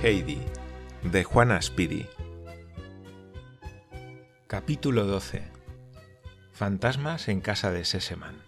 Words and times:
Heidi, 0.00 0.40
de 1.02 1.24
Juana 1.24 1.60
Speedy. 1.60 2.06
Capítulo 4.46 5.04
12. 5.04 5.42
Fantasmas 6.52 7.28
en 7.28 7.40
casa 7.40 7.72
de 7.72 7.84
Sesemann. 7.84 8.47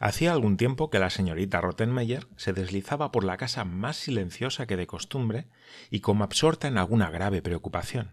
Hacía 0.00 0.32
algún 0.32 0.56
tiempo 0.56 0.88
que 0.88 0.98
la 0.98 1.10
señorita 1.10 1.60
Rottenmeier 1.60 2.26
se 2.36 2.54
deslizaba 2.54 3.12
por 3.12 3.22
la 3.22 3.36
casa 3.36 3.66
más 3.66 3.98
silenciosa 3.98 4.66
que 4.66 4.78
de 4.78 4.86
costumbre 4.86 5.48
y 5.90 6.00
como 6.00 6.24
absorta 6.24 6.68
en 6.68 6.78
alguna 6.78 7.10
grave 7.10 7.42
preocupación. 7.42 8.12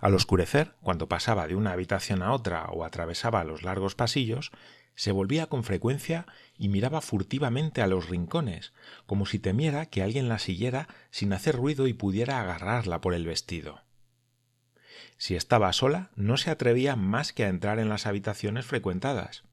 Al 0.00 0.14
oscurecer, 0.14 0.74
cuando 0.82 1.08
pasaba 1.08 1.46
de 1.46 1.54
una 1.54 1.72
habitación 1.72 2.22
a 2.22 2.32
otra 2.32 2.66
o 2.66 2.84
atravesaba 2.84 3.44
los 3.44 3.62
largos 3.62 3.94
pasillos, 3.94 4.52
se 4.94 5.10
volvía 5.10 5.46
con 5.46 5.64
frecuencia 5.64 6.26
y 6.58 6.68
miraba 6.68 7.00
furtivamente 7.00 7.80
a 7.80 7.86
los 7.86 8.10
rincones, 8.10 8.74
como 9.06 9.24
si 9.24 9.38
temiera 9.38 9.86
que 9.86 10.02
alguien 10.02 10.28
la 10.28 10.38
siguiera 10.38 10.86
sin 11.10 11.32
hacer 11.32 11.56
ruido 11.56 11.86
y 11.86 11.94
pudiera 11.94 12.42
agarrarla 12.42 13.00
por 13.00 13.14
el 13.14 13.24
vestido. 13.24 13.80
Si 15.16 15.34
estaba 15.34 15.72
sola, 15.72 16.10
no 16.14 16.36
se 16.36 16.50
atrevía 16.50 16.94
más 16.94 17.32
que 17.32 17.46
a 17.46 17.48
entrar 17.48 17.78
en 17.78 17.88
las 17.88 18.04
habitaciones 18.04 18.66
frecuentadas. 18.66 19.45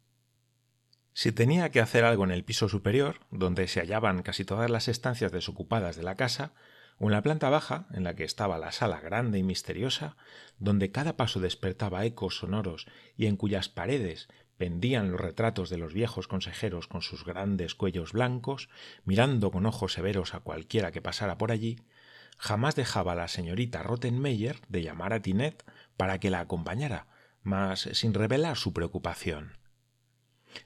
Si 1.14 1.32
tenía 1.32 1.70
que 1.70 1.80
hacer 1.80 2.06
algo 2.06 2.24
en 2.24 2.32
el 2.32 2.44
piso 2.44 2.70
superior, 2.70 3.20
donde 3.30 3.68
se 3.68 3.80
hallaban 3.80 4.24
casi 4.24 4.46
todas 4.46 4.70
las 4.70 4.88
estancias 4.88 5.32
desocupadas 5.32 5.96
de 5.96 6.04
la 6.04 6.16
casa, 6.16 6.54
o 6.98 7.06
en 7.06 7.12
la 7.12 7.22
planta 7.22 7.50
baja, 7.50 7.88
en 7.94 8.04
la 8.04 8.16
que 8.16 8.24
estaba 8.24 8.58
la 8.58 8.72
sala 8.72 9.00
grande 9.00 9.38
y 9.38 9.44
misteriosa, 9.44 10.16
donde 10.58 10.92
cada 10.92 11.16
paso 11.16 11.40
despertaba 11.40 12.06
ecos 12.06 12.38
sonoros 12.38 12.88
y 13.16 13.28
en 13.28 13.36
cuyas 13.36 13.70
paredes 13.70 14.28
pendían 14.58 15.12
los 15.12 15.20
retratos 15.20 15.70
de 15.70 15.78
los 15.78 15.94
viejos 15.94 16.28
consejeros 16.28 16.88
con 16.88 17.02
sus 17.02 17.26
grandes 17.26 17.76
cuellos 17.76 18.14
blancos, 18.14 18.70
mirando 19.06 19.52
con 19.52 19.66
ojos 19.66 19.94
severos 19.94 20.34
a 20.34 20.40
cualquiera 20.40 20.92
que 20.92 21.02
pasara 21.02 21.38
por 21.38 21.52
allí, 21.52 21.80
jamás 22.38 22.76
dejaba 22.76 23.16
la 23.16 23.28
señorita 23.28 23.84
Rottenmeier 23.84 24.60
de 24.68 24.84
llamar 24.84 25.14
a 25.14 25.22
Tinet 25.22 25.64
para 25.98 26.20
que 26.20 26.30
la 26.30 26.40
acompañara, 26.40 27.08
mas 27.44 27.90
sin 27.94 28.14
revelar 28.14 28.58
su 28.58 28.74
preocupación. 28.74 29.63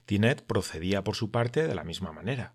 Tinet 0.05 0.43
procedía 0.45 1.03
por 1.03 1.15
su 1.15 1.31
parte 1.31 1.67
de 1.67 1.75
la 1.75 1.83
misma 1.83 2.11
manera. 2.11 2.53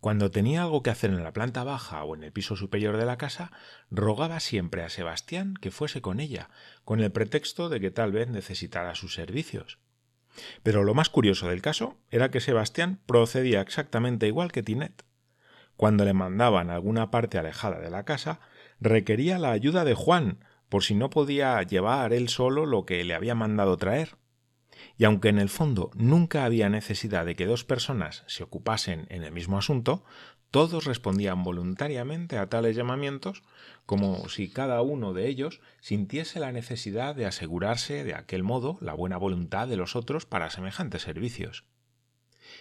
Cuando 0.00 0.30
tenía 0.30 0.64
algo 0.64 0.82
que 0.82 0.90
hacer 0.90 1.08
en 1.10 1.24
la 1.24 1.32
planta 1.32 1.64
baja 1.64 2.04
o 2.04 2.14
en 2.14 2.24
el 2.24 2.32
piso 2.32 2.56
superior 2.56 2.98
de 2.98 3.06
la 3.06 3.16
casa, 3.16 3.50
rogaba 3.90 4.38
siempre 4.38 4.82
a 4.82 4.90
Sebastián 4.90 5.54
que 5.54 5.70
fuese 5.70 6.02
con 6.02 6.20
ella, 6.20 6.50
con 6.84 7.00
el 7.00 7.10
pretexto 7.10 7.70
de 7.70 7.80
que 7.80 7.90
tal 7.90 8.12
vez 8.12 8.28
necesitara 8.28 8.94
sus 8.94 9.14
servicios. 9.14 9.78
Pero 10.62 10.84
lo 10.84 10.92
más 10.92 11.08
curioso 11.08 11.48
del 11.48 11.62
caso 11.62 11.96
era 12.10 12.30
que 12.30 12.40
Sebastián 12.40 13.00
procedía 13.06 13.62
exactamente 13.62 14.26
igual 14.26 14.52
que 14.52 14.62
Tinet. 14.62 15.04
Cuando 15.76 16.04
le 16.04 16.12
mandaban 16.12 16.70
a 16.70 16.74
alguna 16.74 17.10
parte 17.10 17.38
alejada 17.38 17.80
de 17.80 17.90
la 17.90 18.04
casa, 18.04 18.40
requería 18.80 19.38
la 19.38 19.52
ayuda 19.52 19.84
de 19.84 19.94
Juan, 19.94 20.44
por 20.68 20.84
si 20.84 20.94
no 20.94 21.08
podía 21.08 21.62
llevar 21.62 22.12
él 22.12 22.28
solo 22.28 22.66
lo 22.66 22.84
que 22.84 23.02
le 23.04 23.14
había 23.14 23.34
mandado 23.34 23.76
traer. 23.76 24.16
Y 24.96 25.04
aunque 25.04 25.28
en 25.28 25.38
el 25.38 25.48
fondo 25.48 25.90
nunca 25.94 26.44
había 26.44 26.68
necesidad 26.68 27.26
de 27.26 27.36
que 27.36 27.46
dos 27.46 27.64
personas 27.64 28.24
se 28.26 28.42
ocupasen 28.42 29.06
en 29.10 29.24
el 29.24 29.32
mismo 29.32 29.58
asunto, 29.58 30.04
todos 30.50 30.84
respondían 30.84 31.42
voluntariamente 31.42 32.38
a 32.38 32.48
tales 32.48 32.76
llamamientos 32.76 33.42
como 33.86 34.28
si 34.28 34.48
cada 34.48 34.82
uno 34.82 35.12
de 35.12 35.26
ellos 35.26 35.60
sintiese 35.80 36.38
la 36.38 36.52
necesidad 36.52 37.16
de 37.16 37.26
asegurarse 37.26 38.04
de 38.04 38.14
aquel 38.14 38.44
modo 38.44 38.78
la 38.80 38.94
buena 38.94 39.16
voluntad 39.16 39.66
de 39.66 39.76
los 39.76 39.96
otros 39.96 40.26
para 40.26 40.50
semejantes 40.50 41.02
servicios. 41.02 41.64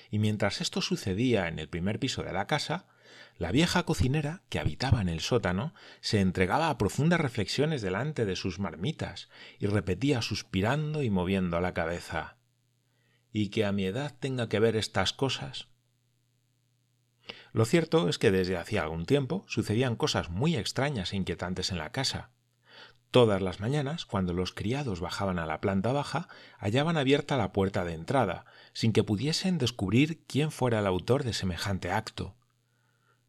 Y 0.09 0.18
mientras 0.18 0.59
esto 0.59 0.81
sucedía 0.81 1.47
en 1.47 1.59
el 1.59 1.69
primer 1.69 2.00
piso 2.00 2.23
de 2.23 2.34
la 2.34 2.47
casa, 2.47 2.88
la 3.38 3.51
vieja 3.51 3.83
cocinera, 3.83 4.44
que 4.49 4.59
habitaba 4.59 5.01
en 5.01 5.09
el 5.09 5.19
sótano, 5.19 5.73
se 6.01 6.21
entregaba 6.21 6.69
a 6.69 6.77
profundas 6.77 7.19
reflexiones 7.19 7.81
delante 7.81 8.25
de 8.25 8.35
sus 8.35 8.59
marmitas 8.59 9.29
y 9.59 9.67
repetía 9.67 10.21
suspirando 10.21 11.03
y 11.03 11.09
moviendo 11.09 11.59
la 11.59 11.73
cabeza 11.73 12.38
¿Y 13.35 13.49
que 13.49 13.66
a 13.66 13.72
mi 13.72 13.85
edad 13.85 14.16
tenga 14.19 14.47
que 14.47 14.59
ver 14.59 14.75
estas 14.75 15.11
cosas? 15.11 15.67
Lo 17.51 17.66
cierto 17.66 18.07
es 18.07 18.19
que 18.19 18.29
desde 18.29 18.57
hacía 18.57 18.83
algún 18.83 19.07
tiempo 19.07 19.43
sucedían 19.47 19.95
cosas 19.95 20.29
muy 20.29 20.55
extrañas 20.55 21.13
e 21.13 21.17
inquietantes 21.17 21.72
en 21.72 21.79
la 21.79 21.91
casa. 21.91 22.29
Todas 23.09 23.41
las 23.41 23.59
mañanas, 23.59 24.05
cuando 24.05 24.33
los 24.33 24.53
criados 24.53 24.99
bajaban 24.99 25.39
a 25.39 25.45
la 25.47 25.61
planta 25.61 25.91
baja, 25.91 26.27
hallaban 26.59 26.97
abierta 26.97 27.38
la 27.38 27.51
puerta 27.53 27.85
de 27.85 27.93
entrada, 27.93 28.45
sin 28.73 28.93
que 28.93 29.03
pudiesen 29.03 29.57
descubrir 29.57 30.23
quién 30.25 30.51
fuera 30.51 30.79
el 30.79 30.88
autor 30.88 31.23
de 31.23 31.33
semejante 31.33 31.91
acto. 31.91 32.35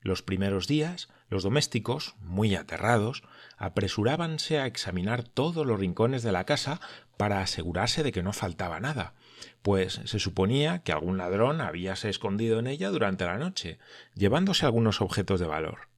Los 0.04 0.22
primeros 0.22 0.68
días, 0.68 1.08
los 1.30 1.44
domésticos, 1.44 2.14
muy 2.20 2.54
aterrados, 2.56 3.22
apresurábanse 3.56 4.58
a 4.58 4.66
examinar 4.66 5.22
todos 5.22 5.66
los 5.66 5.80
rincones 5.80 6.22
de 6.22 6.30
la 6.30 6.44
casa 6.44 6.78
para 7.16 7.40
asegurarse 7.40 8.02
de 8.02 8.12
que 8.12 8.22
no 8.22 8.34
faltaba 8.34 8.80
nada, 8.80 9.14
pues 9.62 10.02
se 10.04 10.18
suponía 10.18 10.80
que 10.80 10.92
algún 10.92 11.16
ladrón 11.16 11.62
habíase 11.62 12.10
escondido 12.10 12.58
en 12.58 12.66
ella 12.66 12.90
durante 12.90 13.24
la 13.24 13.38
noche, 13.38 13.78
llevándose 14.14 14.66
algunos 14.66 15.00
objetos 15.00 15.40
de 15.40 15.46
valor. 15.46 15.88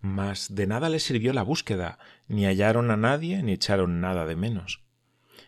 Mas 0.00 0.54
de 0.54 0.68
nada 0.68 0.88
les 0.88 1.02
sirvió 1.02 1.32
la 1.32 1.42
búsqueda, 1.42 1.98
ni 2.28 2.46
hallaron 2.46 2.92
a 2.92 2.96
nadie 2.96 3.42
ni 3.42 3.54
echaron 3.54 4.00
nada 4.00 4.24
de 4.24 4.36
menos. 4.36 4.84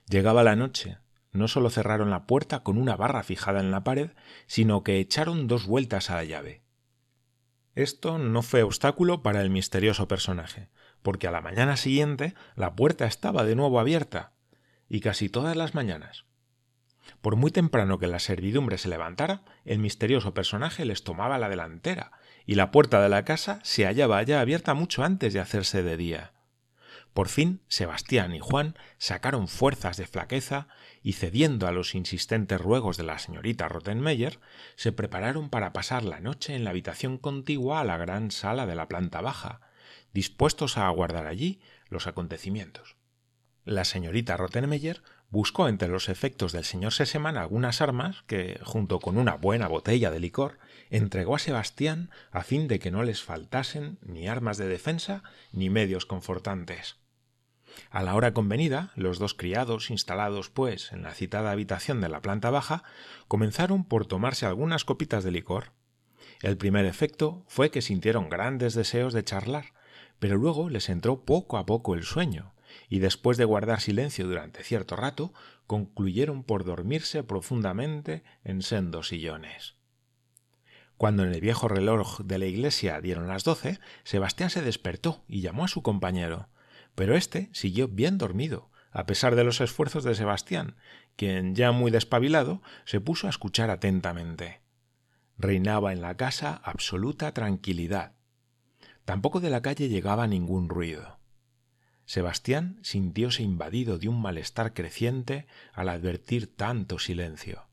Llegaba 0.09 0.43
la 0.43 0.57
noche, 0.57 0.99
no 1.31 1.47
sólo 1.47 1.71
cerraron 1.71 2.11
la 2.11 2.27
puerta 2.27 2.65
con 2.65 2.77
una 2.77 2.97
barra 2.97 3.23
fijada 3.23 3.61
en 3.61 3.71
la 3.71 3.85
pared, 3.85 4.11
sino 4.49 4.83
que 4.83 4.99
echaron 4.99 5.47
dos 5.47 5.69
vueltas 5.69 6.11
a 6.11 6.17
la 6.17 6.25
llave. 6.25 6.66
Esto 7.77 8.17
no 8.19 8.43
fue 8.43 8.63
obstáculo 8.63 9.23
para 9.23 9.43
el 9.43 9.51
misterioso 9.51 10.09
personaje, 10.09 10.71
porque 11.03 11.29
a 11.29 11.31
la 11.31 11.43
mañana 11.43 11.77
siguiente 11.77 12.35
la 12.57 12.75
puerta 12.75 13.05
estaba 13.07 13.45
de 13.45 13.55
nuevo 13.55 13.79
abierta, 13.79 14.33
y 14.89 15.01
casi 15.01 15.29
todas 15.29 15.57
las 15.57 15.75
mañanas, 15.75 16.25
por 17.21 17.37
muy 17.37 17.51
temprano 17.51 17.99
que 17.99 18.07
la 18.07 18.19
servidumbre 18.19 18.79
se 18.79 18.89
levantara, 18.89 19.43
el 19.67 19.79
misterioso 19.79 20.33
personaje 20.33 20.87
les 20.87 21.05
tomaba 21.05 21.39
la 21.39 21.51
delantera, 21.51 22.13
y 22.47 22.55
la 22.55 22.71
puerta 22.71 23.03
de 23.03 23.11
la 23.11 23.27
casa 23.27 23.61
se 23.63 23.85
hallaba 23.85 24.23
ya 24.23 24.41
abierta 24.41 24.73
mucho 24.73 25.05
antes 25.05 25.35
de 25.35 25.41
hacerse 25.41 25.83
de 25.83 25.99
día. 25.99 26.33
Por 27.17 27.31
fin 27.31 27.63
Sebastián 27.69 28.35
y 28.35 28.41
Juan 28.41 28.77
sacaron 28.99 29.49
fuerzas 29.49 29.97
de 29.97 30.07
flaqueza 30.07 30.69
y 31.03 31.15
cediendo 31.15 31.67
a 31.67 31.73
los 31.73 31.95
insistentes 31.95 32.61
ruegos 32.61 32.99
de 32.99 33.05
la 33.05 33.19
señorita 33.19 33.69
Rottenmeier, 33.69 34.39
se 34.75 34.93
prepararon 34.93 35.49
para 35.49 35.73
pasar 35.73 36.05
la 36.05 36.21
noche 36.21 36.55
en 36.55 36.63
la 36.63 36.71
habitación 36.71 37.17
contigua 37.17 37.81
a 37.81 37.85
la 37.85 37.97
gran 37.97 38.31
sala 38.31 38.67
de 38.67 38.75
la 38.75 38.87
planta 38.87 39.23
baja, 39.23 39.63
dispuestos 40.13 40.77
a 40.77 40.89
aguardar 40.89 41.27
allí 41.27 41.59
los 41.89 42.07
acontecimientos. 42.07 42.97
La 43.65 43.87
señorita 43.87 44.37
Rottenmeier 44.37 45.03
buscó 45.31 45.69
entre 45.69 45.89
los 45.89 46.11
efectos 46.11 46.53
del 46.53 46.65
señor 46.65 46.93
Sesemann 46.93 47.39
algunas 47.39 47.81
armas 47.81 48.25
que, 48.27 48.61
junto 48.63 49.01
con 49.01 49.17
una 49.17 49.37
buena 49.37 49.69
botella 49.69 50.11
de 50.11 50.21
licor, 50.21 50.59
entregó 50.91 51.37
a 51.37 51.39
Sebastián 51.39 52.11
a 52.31 52.43
fin 52.43 52.69
de 52.69 52.79
que 52.79 52.91
no 52.91 53.03
les 53.05 53.23
faltasen 53.23 53.99
ni 54.03 54.29
armas 54.29 54.59
de 54.59 54.69
defensa 54.69 55.23
ni 55.51 55.71
medios 55.71 56.05
confortantes. 56.05 56.99
A 57.91 58.03
la 58.03 58.15
hora 58.15 58.33
convenida, 58.33 58.93
los 58.97 59.19
dos 59.19 59.35
criados, 59.35 59.91
instalados, 59.91 60.51
pues, 60.51 60.93
en 60.93 61.03
la 61.03 61.15
citada 61.15 61.51
habitación 61.51 62.01
de 62.01 62.09
la 62.09 62.21
planta 62.21 62.51
baja, 62.51 62.83
comenzaron 63.29 63.85
por 63.85 64.07
tomarse 64.07 64.47
algunas 64.47 64.85
copitas 64.85 65.25
de 65.25 65.31
licor. 65.31 65.73
El 66.43 66.57
primer 66.57 66.85
efecto 66.85 67.45
fue 67.49 67.71
que 67.71 67.83
sintieron 67.83 68.29
grandes 68.29 68.75
deseos 68.75 69.13
de 69.13 69.25
charlar, 69.25 69.73
pero 70.19 70.37
luego 70.37 70.71
les 70.71 70.89
entró 70.89 71.25
poco 71.25 71.59
a 71.59 71.67
poco 71.67 71.95
el 71.95 72.03
sueño, 72.03 72.55
y 72.89 72.99
después 72.99 73.37
de 73.37 73.45
guardar 73.45 73.81
silencio 73.81 74.27
durante 74.27 74.63
cierto 74.63 74.97
rato, 74.97 75.33
concluyeron 75.67 76.45
por 76.45 76.65
dormirse 76.65 77.23
profundamente 77.23 78.23
en 78.45 78.63
sendos 78.63 79.09
sillones. 79.09 79.77
Cuando 80.97 81.25
en 81.25 81.33
el 81.33 81.41
viejo 81.41 81.69
reloj 81.69 82.21
de 82.21 82.39
la 82.39 82.47
iglesia 82.47 83.01
dieron 83.01 83.29
las 83.29 83.45
doce, 83.45 83.81
Sebastián 84.05 84.49
se 84.51 84.63
despertó 84.63 85.25
y 85.29 85.43
llamó 85.43 85.65
a 85.65 85.69
su 85.69 85.83
compañero, 85.83 86.49
pero 86.97 87.15
éste 87.15 87.49
siguió 87.53 87.87
bien 87.87 88.19
dormido, 88.19 88.73
a 88.91 89.07
pesar 89.07 89.37
de 89.37 89.45
los 89.45 89.61
esfuerzos 89.61 90.03
de 90.03 90.17
Sebastián, 90.17 90.75
quien, 91.15 91.55
ya 91.55 91.71
muy 91.71 91.93
despabilado, 91.93 92.63
se 92.85 93.01
puso 93.01 93.29
a 93.29 93.31
escuchar 93.31 93.71
atentamente. 93.71 94.63
Reinaba 95.39 95.93
en 95.93 96.01
la 96.01 96.17
casa 96.17 96.61
absoluta 96.65 97.33
tranquilidad. 97.33 98.17
Tampoco 99.05 99.39
de 99.41 99.51
la 99.51 99.63
calle 99.63 99.89
llegaba 99.89 100.27
ningún 100.27 100.69
ruido. 100.69 101.21
Sebastián 102.07 102.79
sintióse 102.83 103.43
invadido 103.43 103.99
de 103.99 104.09
un 104.09 104.21
malestar 104.21 104.73
creciente 104.73 105.47
al 105.73 105.91
advertir 105.91 106.57
tanto 106.57 106.99
silencio. 106.99 107.69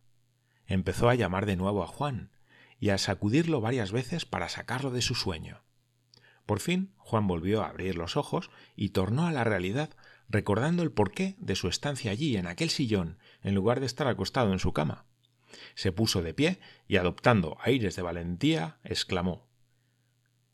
Empezó 0.67 1.09
a 1.09 1.15
llamar 1.15 1.45
de 1.45 1.55
nuevo 1.55 1.83
a 1.83 1.87
Juan, 1.87 2.31
y 2.83 2.89
a 2.89 2.97
sacudirlo 2.97 3.61
varias 3.61 3.93
veces 3.93 4.25
para 4.25 4.49
sacarlo 4.49 4.91
de 4.91 5.01
su 5.01 5.15
sueño. 5.15 5.62
Por 6.45 6.59
fin 6.59 6.93
Juan 6.97 7.27
volvió 7.27 7.63
a 7.63 7.69
abrir 7.69 7.95
los 7.95 8.17
ojos 8.17 8.49
y 8.75 8.89
tornó 8.89 9.27
a 9.27 9.31
la 9.31 9.43
realidad 9.43 9.91
recordando 10.29 10.83
el 10.83 10.91
porqué 10.91 11.35
de 11.39 11.55
su 11.55 11.67
estancia 11.67 12.11
allí 12.11 12.37
en 12.37 12.47
aquel 12.47 12.69
sillón 12.69 13.17
en 13.41 13.55
lugar 13.55 13.79
de 13.79 13.85
estar 13.85 14.07
acostado 14.07 14.51
en 14.51 14.59
su 14.59 14.73
cama. 14.73 15.05
Se 15.75 15.91
puso 15.91 16.21
de 16.21 16.33
pie 16.33 16.59
y 16.87 16.97
adoptando 16.97 17.57
aires 17.61 17.95
de 17.95 18.01
valentía, 18.01 18.79
exclamó 18.83 19.47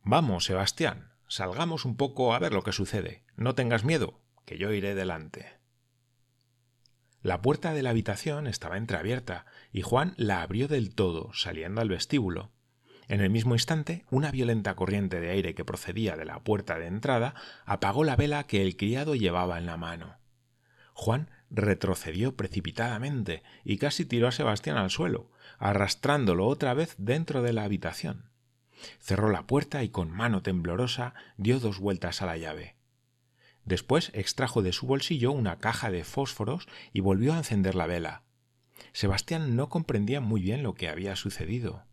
Vamos, 0.04 0.46
Sebastián, 0.46 1.12
salgamos 1.28 1.86
un 1.86 1.96
poco 1.96 2.34
a 2.34 2.40
ver 2.40 2.54
lo 2.54 2.64
que 2.64 2.72
sucede. 2.72 3.24
No 3.36 3.56
tengas 3.56 3.84
miedo, 3.84 4.22
que 4.46 4.58
yo 4.58 4.72
iré 4.72 4.96
delante. 4.96 5.60
La 7.22 7.42
puerta 7.42 7.74
de 7.74 7.84
la 7.84 7.90
habitación 7.90 8.48
estaba 8.48 8.78
entreabierta 8.78 9.46
y 9.72 9.82
Juan 9.82 10.14
la 10.18 10.42
abrió 10.42 10.68
del 10.68 10.96
todo, 10.96 11.32
saliendo 11.34 11.82
al 11.82 11.90
vestíbulo. 11.90 12.52
En 13.10 13.22
el 13.22 13.32
mismo 13.32 13.56
instante, 13.56 14.06
una 14.12 14.30
violenta 14.30 14.76
corriente 14.76 15.20
de 15.20 15.32
aire 15.32 15.56
que 15.56 15.66
procedía 15.66 16.16
de 16.16 16.26
la 16.26 16.44
puerta 16.44 16.78
de 16.78 16.86
entrada 16.86 17.34
apagó 17.66 18.04
la 18.04 18.16
vela 18.16 18.46
que 18.46 18.62
el 18.62 18.78
criado 18.78 19.16
llevaba 19.16 19.58
en 19.58 19.66
la 19.66 19.78
mano. 19.78 20.18
Juan 20.94 21.32
retrocedió 21.50 22.36
precipitadamente 22.36 23.42
y 23.64 23.78
casi 23.78 24.06
tiró 24.06 24.28
a 24.28 24.32
Sebastián 24.32 24.78
al 24.78 24.92
suelo, 24.92 25.32
arrastrándolo 25.58 26.46
otra 26.46 26.76
vez 26.76 26.94
dentro 27.00 27.42
de 27.42 27.52
la 27.52 27.64
habitación. 27.64 28.30
Cerró 29.00 29.32
la 29.32 29.48
puerta 29.48 29.84
y 29.84 29.90
con 29.90 30.12
mano 30.12 30.44
temblorosa 30.44 31.16
dio 31.36 31.60
dos 31.60 31.80
vueltas 31.80 32.22
a 32.22 32.28
la 32.28 32.38
llave. 32.38 32.76
Después 33.66 34.12
extrajo 34.14 34.62
de 34.62 34.72
su 34.72 34.86
bolsillo 34.86 35.32
una 35.32 35.58
caja 35.58 35.90
de 35.90 36.04
fósforos 36.04 36.68
y 36.94 37.00
volvió 37.00 37.34
a 37.34 37.38
encender 37.38 37.74
la 37.74 37.88
vela. 37.88 38.22
Sebastián 38.94 39.56
no 39.56 39.68
comprendía 39.68 40.22
muy 40.22 40.42
bien 40.42 40.62
lo 40.62 40.76
que 40.76 40.90
había 40.90 41.16
sucedido. 41.16 41.89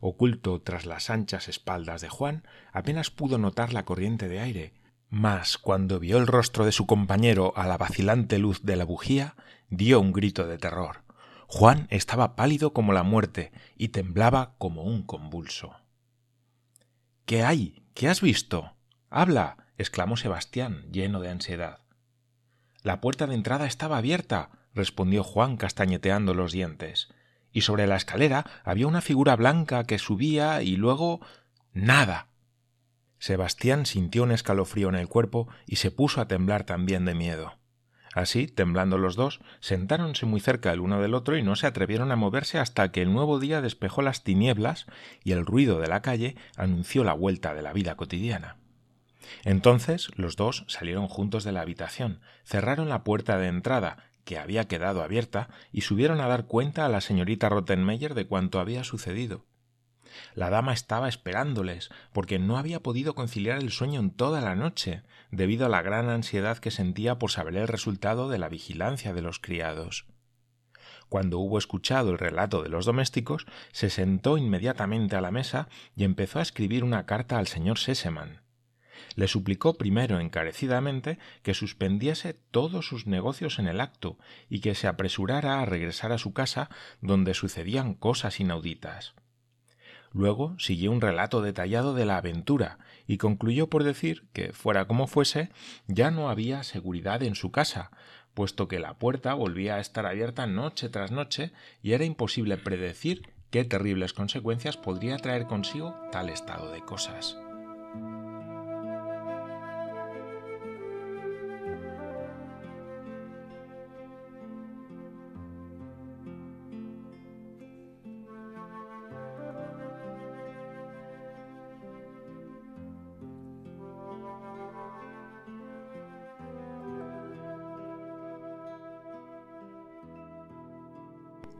Oculto 0.00 0.60
tras 0.60 0.86
las 0.86 1.10
anchas 1.10 1.48
espaldas 1.48 2.00
de 2.00 2.08
Juan, 2.08 2.44
apenas 2.72 3.10
pudo 3.10 3.38
notar 3.38 3.72
la 3.72 3.84
corriente 3.84 4.28
de 4.28 4.40
aire, 4.40 4.74
mas 5.10 5.58
cuando 5.58 5.98
vio 5.98 6.18
el 6.18 6.26
rostro 6.26 6.64
de 6.64 6.72
su 6.72 6.86
compañero 6.86 7.52
a 7.56 7.66
la 7.66 7.78
vacilante 7.78 8.38
luz 8.38 8.62
de 8.62 8.76
la 8.76 8.84
bujía, 8.84 9.36
dio 9.68 10.00
un 10.00 10.12
grito 10.12 10.46
de 10.46 10.58
terror. 10.58 11.04
Juan 11.46 11.86
estaba 11.90 12.36
pálido 12.36 12.72
como 12.72 12.92
la 12.92 13.02
muerte 13.02 13.52
y 13.76 13.88
temblaba 13.88 14.54
como 14.58 14.82
un 14.82 15.02
convulso. 15.02 15.76
¿Qué 17.24 17.42
hay? 17.42 17.82
¿Qué 17.94 18.08
has 18.08 18.20
visto? 18.20 18.76
Habla. 19.10 19.66
exclamó 19.78 20.16
Sebastián, 20.16 20.90
lleno 20.92 21.20
de 21.20 21.30
ansiedad. 21.30 21.80
La 22.82 23.00
puerta 23.00 23.26
de 23.26 23.34
entrada 23.34 23.66
estaba 23.66 23.96
abierta, 23.96 24.50
respondió 24.74 25.24
Juan 25.24 25.56
castañeteando 25.56 26.34
los 26.34 26.52
dientes 26.52 27.08
y 27.52 27.62
sobre 27.62 27.86
la 27.86 27.96
escalera 27.96 28.44
había 28.64 28.86
una 28.86 29.00
figura 29.00 29.36
blanca 29.36 29.84
que 29.84 29.98
subía 29.98 30.62
y 30.62 30.76
luego 30.76 31.20
nada. 31.72 32.28
Sebastián 33.18 33.86
sintió 33.86 34.22
un 34.22 34.32
escalofrío 34.32 34.88
en 34.88 34.94
el 34.94 35.08
cuerpo 35.08 35.48
y 35.66 35.76
se 35.76 35.90
puso 35.90 36.20
a 36.20 36.28
temblar 36.28 36.64
también 36.64 37.04
de 37.04 37.14
miedo. 37.14 37.58
Así, 38.14 38.46
temblando 38.46 38.98
los 38.98 39.16
dos, 39.16 39.40
sentáronse 39.60 40.26
muy 40.26 40.40
cerca 40.40 40.72
el 40.72 40.80
uno 40.80 41.00
del 41.00 41.14
otro 41.14 41.36
y 41.36 41.42
no 41.42 41.56
se 41.56 41.66
atrevieron 41.66 42.10
a 42.10 42.16
moverse 42.16 42.58
hasta 42.58 42.90
que 42.90 43.02
el 43.02 43.12
nuevo 43.12 43.38
día 43.38 43.60
despejó 43.60 44.02
las 44.02 44.24
tinieblas 44.24 44.86
y 45.24 45.32
el 45.32 45.44
ruido 45.44 45.78
de 45.78 45.88
la 45.88 46.02
calle 46.02 46.36
anunció 46.56 47.04
la 47.04 47.12
vuelta 47.12 47.54
de 47.54 47.62
la 47.62 47.72
vida 47.72 47.96
cotidiana. 47.96 48.56
Entonces 49.44 50.08
los 50.16 50.36
dos 50.36 50.64
salieron 50.68 51.06
juntos 51.06 51.44
de 51.44 51.52
la 51.52 51.60
habitación, 51.60 52.20
cerraron 52.44 52.88
la 52.88 53.04
puerta 53.04 53.36
de 53.36 53.48
entrada 53.48 54.07
que 54.28 54.38
había 54.38 54.68
quedado 54.68 55.02
abierta, 55.02 55.48
y 55.72 55.80
subieron 55.80 56.20
a 56.20 56.28
dar 56.28 56.44
cuenta 56.44 56.84
a 56.84 56.90
la 56.90 57.00
señorita 57.00 57.48
Rottenmeier 57.48 58.12
de 58.12 58.26
cuanto 58.26 58.60
había 58.60 58.84
sucedido. 58.84 59.46
La 60.34 60.50
dama 60.50 60.74
estaba 60.74 61.08
esperándoles, 61.08 61.88
porque 62.12 62.38
no 62.38 62.58
había 62.58 62.82
podido 62.82 63.14
conciliar 63.14 63.56
el 63.56 63.70
sueño 63.70 64.00
en 64.00 64.10
toda 64.10 64.42
la 64.42 64.54
noche, 64.54 65.02
debido 65.30 65.64
a 65.64 65.70
la 65.70 65.80
gran 65.80 66.10
ansiedad 66.10 66.58
que 66.58 66.70
sentía 66.70 67.18
por 67.18 67.30
saber 67.30 67.56
el 67.56 67.68
resultado 67.68 68.28
de 68.28 68.36
la 68.36 68.50
vigilancia 68.50 69.14
de 69.14 69.22
los 69.22 69.38
criados. 69.38 70.04
Cuando 71.08 71.38
hubo 71.38 71.56
escuchado 71.56 72.10
el 72.10 72.18
relato 72.18 72.62
de 72.62 72.68
los 72.68 72.84
domésticos, 72.84 73.46
se 73.72 73.88
sentó 73.88 74.36
inmediatamente 74.36 75.16
a 75.16 75.22
la 75.22 75.30
mesa 75.30 75.70
y 75.96 76.04
empezó 76.04 76.38
a 76.38 76.42
escribir 76.42 76.84
una 76.84 77.06
carta 77.06 77.38
al 77.38 77.46
señor 77.46 77.78
Sesemann 77.78 78.42
le 79.14 79.28
suplicó 79.28 79.74
primero 79.74 80.20
encarecidamente 80.20 81.18
que 81.42 81.54
suspendiese 81.54 82.34
todos 82.34 82.86
sus 82.86 83.06
negocios 83.06 83.58
en 83.58 83.68
el 83.68 83.80
acto 83.80 84.18
y 84.48 84.60
que 84.60 84.74
se 84.74 84.86
apresurara 84.86 85.60
a 85.60 85.64
regresar 85.64 86.12
a 86.12 86.18
su 86.18 86.32
casa 86.32 86.70
donde 87.00 87.34
sucedían 87.34 87.94
cosas 87.94 88.40
inauditas. 88.40 89.14
Luego 90.12 90.58
siguió 90.58 90.90
un 90.90 91.00
relato 91.00 91.42
detallado 91.42 91.94
de 91.94 92.06
la 92.06 92.16
aventura 92.16 92.78
y 93.06 93.18
concluyó 93.18 93.68
por 93.68 93.84
decir 93.84 94.26
que, 94.32 94.52
fuera 94.52 94.86
como 94.86 95.06
fuese, 95.06 95.50
ya 95.86 96.10
no 96.10 96.30
había 96.30 96.62
seguridad 96.62 97.22
en 97.22 97.34
su 97.34 97.50
casa, 97.50 97.90
puesto 98.34 98.68
que 98.68 98.78
la 98.78 98.98
puerta 98.98 99.34
volvía 99.34 99.76
a 99.76 99.80
estar 99.80 100.06
abierta 100.06 100.46
noche 100.46 100.88
tras 100.88 101.10
noche 101.10 101.52
y 101.82 101.92
era 101.92 102.04
imposible 102.04 102.56
predecir 102.56 103.34
qué 103.50 103.64
terribles 103.64 104.12
consecuencias 104.12 104.76
podría 104.76 105.16
traer 105.16 105.46
consigo 105.46 105.94
tal 106.12 106.28
estado 106.28 106.70
de 106.70 106.80
cosas. 106.80 107.36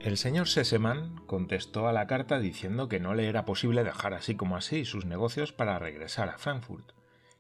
El 0.09 0.17
señor 0.17 0.49
Sesemann 0.49 1.21
contestó 1.27 1.87
a 1.87 1.93
la 1.93 2.07
carta 2.07 2.39
diciendo 2.39 2.89
que 2.89 2.99
no 2.99 3.15
le 3.15 3.29
era 3.29 3.45
posible 3.45 3.85
dejar 3.85 4.15
así 4.15 4.37
como 4.37 4.57
así 4.57 4.87
sus 4.87 5.05
negocios 5.05 5.53
para 5.53 5.79
regresar 5.79 6.31
a 6.31 6.39
Frankfurt, 6.39 6.93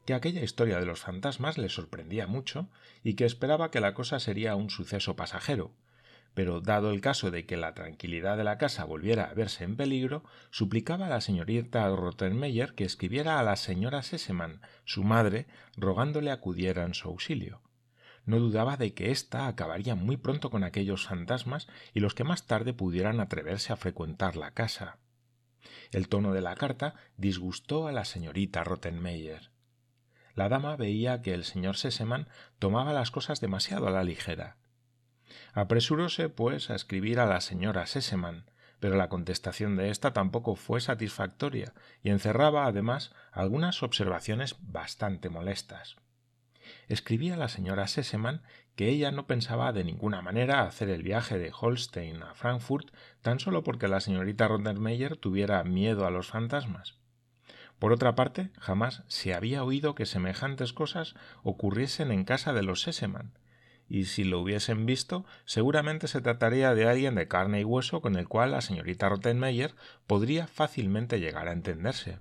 que 0.04 0.12
aquella 0.12 0.42
historia 0.42 0.78
de 0.78 0.84
los 0.84 1.00
fantasmas 1.00 1.56
le 1.56 1.70
sorprendía 1.70 2.26
mucho 2.26 2.68
y 3.02 3.14
que 3.14 3.24
esperaba 3.24 3.70
que 3.70 3.80
la 3.80 3.94
cosa 3.94 4.20
sería 4.20 4.54
un 4.54 4.68
suceso 4.68 5.16
pasajero, 5.16 5.72
pero 6.34 6.60
dado 6.60 6.90
el 6.90 7.00
caso 7.00 7.30
de 7.30 7.46
que 7.46 7.56
la 7.56 7.72
tranquilidad 7.72 8.36
de 8.36 8.44
la 8.44 8.58
casa 8.58 8.84
volviera 8.84 9.30
a 9.30 9.32
verse 9.32 9.64
en 9.64 9.74
peligro, 9.74 10.22
suplicaba 10.50 11.06
a 11.06 11.08
la 11.08 11.22
señorita 11.22 11.88
Rottenmeier 11.88 12.74
que 12.74 12.84
escribiera 12.84 13.38
a 13.38 13.42
la 13.42 13.56
señora 13.56 14.02
Sesemann, 14.02 14.60
su 14.84 15.04
madre, 15.04 15.46
rogándole 15.78 16.30
acudiera 16.30 16.84
en 16.84 16.92
su 16.92 17.08
auxilio 17.08 17.62
no 18.28 18.38
dudaba 18.38 18.76
de 18.76 18.92
que 18.92 19.10
ésta 19.10 19.46
acabaría 19.46 19.94
muy 19.94 20.18
pronto 20.18 20.50
con 20.50 20.62
aquellos 20.62 21.06
fantasmas 21.06 21.66
y 21.94 22.00
los 22.00 22.14
que 22.14 22.24
más 22.24 22.46
tarde 22.46 22.74
pudieran 22.74 23.20
atreverse 23.20 23.72
a 23.72 23.76
frecuentar 23.76 24.36
la 24.36 24.50
casa. 24.50 24.98
El 25.92 26.08
tono 26.08 26.34
de 26.34 26.42
la 26.42 26.54
carta 26.54 26.94
disgustó 27.16 27.88
a 27.88 27.92
la 27.92 28.04
señorita 28.04 28.64
Rottenmeier. 28.64 29.50
La 30.34 30.50
dama 30.50 30.76
veía 30.76 31.22
que 31.22 31.32
el 31.32 31.44
señor 31.44 31.78
Sesemann 31.78 32.28
tomaba 32.58 32.92
las 32.92 33.10
cosas 33.10 33.40
demasiado 33.40 33.88
a 33.88 33.90
la 33.90 34.04
ligera. 34.04 34.58
Apresuróse, 35.54 36.28
pues, 36.28 36.68
a 36.68 36.74
escribir 36.74 37.20
a 37.20 37.26
la 37.26 37.40
señora 37.40 37.86
Sesemann, 37.86 38.50
pero 38.78 38.96
la 38.96 39.08
contestación 39.08 39.74
de 39.76 39.88
ésta 39.88 40.12
tampoco 40.12 40.54
fue 40.54 40.82
satisfactoria 40.82 41.72
y 42.02 42.10
encerraba 42.10 42.66
además 42.66 43.14
algunas 43.32 43.82
observaciones 43.82 44.56
bastante 44.60 45.30
molestas 45.30 45.96
escribía 46.88 47.36
la 47.36 47.48
señora 47.48 47.86
Sesemann 47.86 48.42
que 48.76 48.88
ella 48.88 49.10
no 49.10 49.26
pensaba 49.26 49.72
de 49.72 49.82
ninguna 49.82 50.22
manera 50.22 50.62
hacer 50.62 50.88
el 50.88 51.02
viaje 51.02 51.38
de 51.38 51.52
Holstein 51.58 52.22
a 52.22 52.34
Frankfurt 52.34 52.94
tan 53.22 53.40
solo 53.40 53.64
porque 53.64 53.88
la 53.88 54.00
señorita 54.00 54.46
Rondermeyer 54.46 55.16
tuviera 55.16 55.64
miedo 55.64 56.06
a 56.06 56.10
los 56.10 56.28
fantasmas. 56.28 56.96
Por 57.78 57.92
otra 57.92 58.14
parte, 58.14 58.50
jamás 58.58 59.02
se 59.08 59.34
había 59.34 59.64
oído 59.64 59.94
que 59.94 60.06
semejantes 60.06 60.72
cosas 60.72 61.14
ocurriesen 61.42 62.12
en 62.12 62.24
casa 62.24 62.52
de 62.52 62.62
los 62.62 62.82
Sesemann, 62.82 63.32
y 63.88 64.04
si 64.04 64.24
lo 64.24 64.40
hubiesen 64.40 64.86
visto, 64.86 65.24
seguramente 65.44 66.08
se 66.08 66.20
trataría 66.20 66.74
de 66.74 66.88
alguien 66.88 67.14
de 67.14 67.26
carne 67.26 67.60
y 67.60 67.64
hueso 67.64 68.00
con 68.00 68.16
el 68.16 68.28
cual 68.28 68.52
la 68.52 68.60
señorita 68.60 69.08
Rottenmeier 69.08 69.74
podría 70.06 70.46
fácilmente 70.46 71.20
llegar 71.20 71.48
a 71.48 71.52
entenderse 71.52 72.18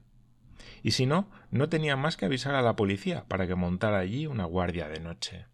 y 0.88 0.92
si 0.92 1.06
no, 1.06 1.30
no 1.52 1.68
tenía 1.68 1.98
más 1.98 2.16
que 2.16 2.24
avisar 2.24 2.56
a 2.56 2.62
la 2.62 2.78
policía 2.78 3.26
para 3.28 3.46
que 3.46 3.56
montara 3.56 3.98
allí 3.98 4.26
una 4.26 4.46
guardia 4.46 4.88
de 4.88 5.02
noche. 5.02 5.46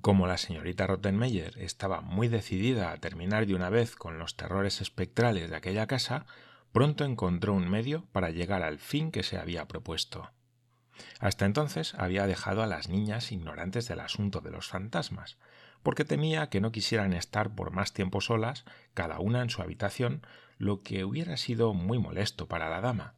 Como 0.00 0.26
la 0.26 0.36
señorita 0.36 0.88
Rottenmeier 0.88 1.56
estaba 1.58 2.00
muy 2.00 2.26
decidida 2.26 2.90
a 2.90 2.96
terminar 2.96 3.46
de 3.46 3.54
una 3.54 3.70
vez 3.70 3.94
con 3.94 4.18
los 4.18 4.34
terrores 4.34 4.80
espectrales 4.80 5.48
de 5.48 5.54
aquella 5.54 5.86
casa, 5.86 6.26
pronto 6.72 7.04
encontró 7.04 7.54
un 7.54 7.70
medio 7.70 8.06
para 8.10 8.30
llegar 8.30 8.64
al 8.64 8.80
fin 8.80 9.12
que 9.12 9.22
se 9.22 9.38
había 9.38 9.68
propuesto. 9.68 10.28
Hasta 11.20 11.46
entonces 11.46 11.94
había 11.94 12.26
dejado 12.26 12.64
a 12.64 12.66
las 12.66 12.88
niñas 12.88 13.30
ignorantes 13.30 13.86
del 13.86 14.00
asunto 14.00 14.40
de 14.40 14.50
los 14.50 14.66
fantasmas, 14.66 15.38
porque 15.84 16.04
temía 16.04 16.48
que 16.48 16.60
no 16.60 16.72
quisieran 16.72 17.12
estar 17.12 17.54
por 17.54 17.70
más 17.70 17.92
tiempo 17.92 18.20
solas, 18.20 18.64
cada 18.94 19.20
una 19.20 19.40
en 19.40 19.50
su 19.50 19.62
habitación, 19.62 20.26
lo 20.56 20.82
que 20.82 21.04
hubiera 21.04 21.36
sido 21.36 21.74
muy 21.74 22.00
molesto 22.00 22.48
para 22.48 22.68
la 22.68 22.80
dama. 22.80 23.17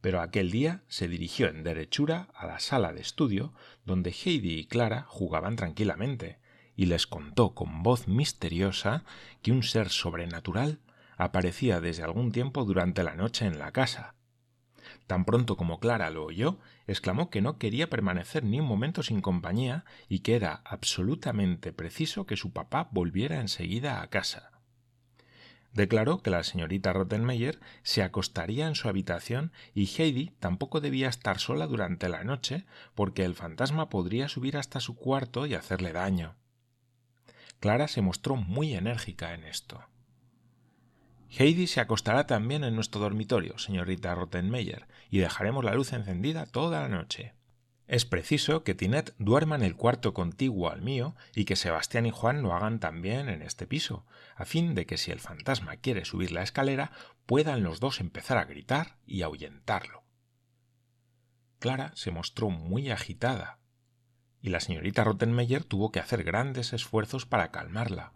Pero 0.00 0.20
aquel 0.20 0.50
día 0.50 0.82
se 0.88 1.08
dirigió 1.08 1.48
en 1.48 1.62
derechura 1.62 2.28
a 2.34 2.46
la 2.46 2.58
sala 2.58 2.92
de 2.92 3.00
estudio 3.00 3.52
donde 3.84 4.10
Heidi 4.10 4.58
y 4.58 4.66
Clara 4.66 5.04
jugaban 5.08 5.56
tranquilamente, 5.56 6.38
y 6.76 6.86
les 6.86 7.06
contó 7.06 7.54
con 7.54 7.82
voz 7.82 8.08
misteriosa 8.08 9.04
que 9.42 9.52
un 9.52 9.62
ser 9.62 9.90
sobrenatural 9.90 10.80
aparecía 11.16 11.80
desde 11.80 12.02
algún 12.02 12.32
tiempo 12.32 12.64
durante 12.64 13.02
la 13.02 13.14
noche 13.14 13.46
en 13.46 13.58
la 13.58 13.72
casa. 13.72 14.14
Tan 15.06 15.24
pronto 15.24 15.56
como 15.56 15.78
Clara 15.78 16.10
lo 16.10 16.24
oyó, 16.24 16.58
exclamó 16.86 17.30
que 17.30 17.40
no 17.40 17.58
quería 17.58 17.90
permanecer 17.90 18.44
ni 18.44 18.60
un 18.60 18.66
momento 18.66 19.02
sin 19.02 19.20
compañía 19.20 19.84
y 20.08 20.20
que 20.20 20.34
era 20.34 20.62
absolutamente 20.64 21.72
preciso 21.72 22.26
que 22.26 22.36
su 22.36 22.52
papá 22.52 22.88
volviera 22.92 23.40
enseguida 23.40 24.02
a 24.02 24.08
casa. 24.08 24.51
Declaró 25.72 26.22
que 26.22 26.30
la 26.30 26.44
señorita 26.44 26.92
Rottenmeier 26.92 27.58
se 27.82 28.02
acostaría 28.02 28.66
en 28.66 28.74
su 28.74 28.88
habitación 28.88 29.52
y 29.74 29.86
Heidi 29.86 30.34
tampoco 30.38 30.80
debía 30.80 31.08
estar 31.08 31.38
sola 31.38 31.66
durante 31.66 32.08
la 32.10 32.24
noche 32.24 32.66
porque 32.94 33.24
el 33.24 33.34
fantasma 33.34 33.88
podría 33.88 34.28
subir 34.28 34.58
hasta 34.58 34.80
su 34.80 34.96
cuarto 34.96 35.46
y 35.46 35.54
hacerle 35.54 35.92
daño. 35.92 36.36
Clara 37.58 37.88
se 37.88 38.02
mostró 38.02 38.36
muy 38.36 38.74
enérgica 38.74 39.32
en 39.34 39.44
esto. 39.44 39.82
Heidi 41.30 41.66
se 41.66 41.80
acostará 41.80 42.26
también 42.26 42.64
en 42.64 42.74
nuestro 42.74 43.00
dormitorio, 43.00 43.56
señorita 43.56 44.14
Rottenmeier, 44.14 44.86
y 45.08 45.18
dejaremos 45.18 45.64
la 45.64 45.74
luz 45.74 45.94
encendida 45.94 46.44
toda 46.44 46.82
la 46.82 46.88
noche. 46.88 47.32
Es 47.92 48.06
preciso 48.06 48.64
que 48.64 48.74
Tinet 48.74 49.14
duerma 49.18 49.54
en 49.54 49.62
el 49.62 49.76
cuarto 49.76 50.14
contiguo 50.14 50.70
al 50.70 50.80
mío 50.80 51.14
y 51.34 51.44
que 51.44 51.56
Sebastián 51.56 52.06
y 52.06 52.10
Juan 52.10 52.40
lo 52.40 52.54
hagan 52.54 52.80
también 52.80 53.28
en 53.28 53.42
este 53.42 53.66
piso, 53.66 54.06
a 54.34 54.46
fin 54.46 54.74
de 54.74 54.86
que 54.86 54.96
si 54.96 55.10
el 55.10 55.20
fantasma 55.20 55.76
quiere 55.76 56.06
subir 56.06 56.32
la 56.32 56.42
escalera, 56.42 56.90
puedan 57.26 57.62
los 57.62 57.80
dos 57.80 58.00
empezar 58.00 58.38
a 58.38 58.46
gritar 58.46 58.96
y 59.04 59.20
ahuyentarlo. 59.20 60.04
Clara 61.58 61.92
se 61.94 62.10
mostró 62.10 62.48
muy 62.48 62.90
agitada, 62.90 63.58
y 64.40 64.48
la 64.48 64.60
señorita 64.60 65.04
Rottenmeier 65.04 65.62
tuvo 65.62 65.92
que 65.92 66.00
hacer 66.00 66.24
grandes 66.24 66.72
esfuerzos 66.72 67.26
para 67.26 67.50
calmarla. 67.50 68.14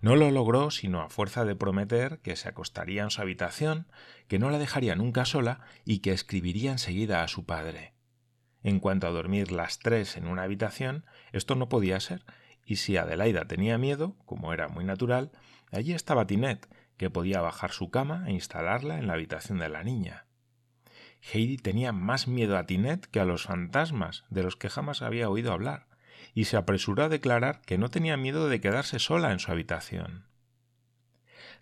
No 0.00 0.16
lo 0.16 0.30
logró 0.30 0.70
sino 0.70 1.02
a 1.02 1.10
fuerza 1.10 1.44
de 1.44 1.54
prometer 1.54 2.20
que 2.20 2.36
se 2.36 2.48
acostaría 2.48 3.02
en 3.02 3.10
su 3.10 3.20
habitación, 3.20 3.86
que 4.28 4.38
no 4.38 4.48
la 4.48 4.58
dejaría 4.58 4.94
nunca 4.94 5.26
sola 5.26 5.60
y 5.84 5.98
que 5.98 6.12
escribiría 6.12 6.72
enseguida 6.72 7.22
a 7.22 7.28
su 7.28 7.44
padre. 7.44 7.93
En 8.64 8.80
cuanto 8.80 9.06
a 9.06 9.10
dormir 9.10 9.52
las 9.52 9.78
tres 9.78 10.16
en 10.16 10.26
una 10.26 10.42
habitación, 10.42 11.04
esto 11.32 11.54
no 11.54 11.68
podía 11.68 12.00
ser, 12.00 12.24
y 12.64 12.76
si 12.76 12.96
Adelaida 12.96 13.44
tenía 13.44 13.76
miedo, 13.76 14.16
como 14.24 14.54
era 14.54 14.68
muy 14.68 14.84
natural, 14.84 15.30
allí 15.70 15.92
estaba 15.92 16.26
Tinet, 16.26 16.66
que 16.96 17.10
podía 17.10 17.42
bajar 17.42 17.72
su 17.72 17.90
cama 17.90 18.24
e 18.26 18.32
instalarla 18.32 18.98
en 18.98 19.06
la 19.06 19.12
habitación 19.12 19.58
de 19.58 19.68
la 19.68 19.84
niña. 19.84 20.24
Heidi 21.20 21.58
tenía 21.58 21.92
más 21.92 22.26
miedo 22.26 22.56
a 22.56 22.64
Tinet 22.64 23.06
que 23.06 23.20
a 23.20 23.26
los 23.26 23.44
fantasmas, 23.44 24.24
de 24.30 24.42
los 24.42 24.56
que 24.56 24.70
jamás 24.70 25.02
había 25.02 25.28
oído 25.28 25.52
hablar, 25.52 25.86
y 26.32 26.44
se 26.44 26.56
apresuró 26.56 27.04
a 27.04 27.08
declarar 27.10 27.60
que 27.66 27.76
no 27.76 27.90
tenía 27.90 28.16
miedo 28.16 28.48
de 28.48 28.60
quedarse 28.62 28.98
sola 28.98 29.32
en 29.32 29.40
su 29.40 29.52
habitación. 29.52 30.26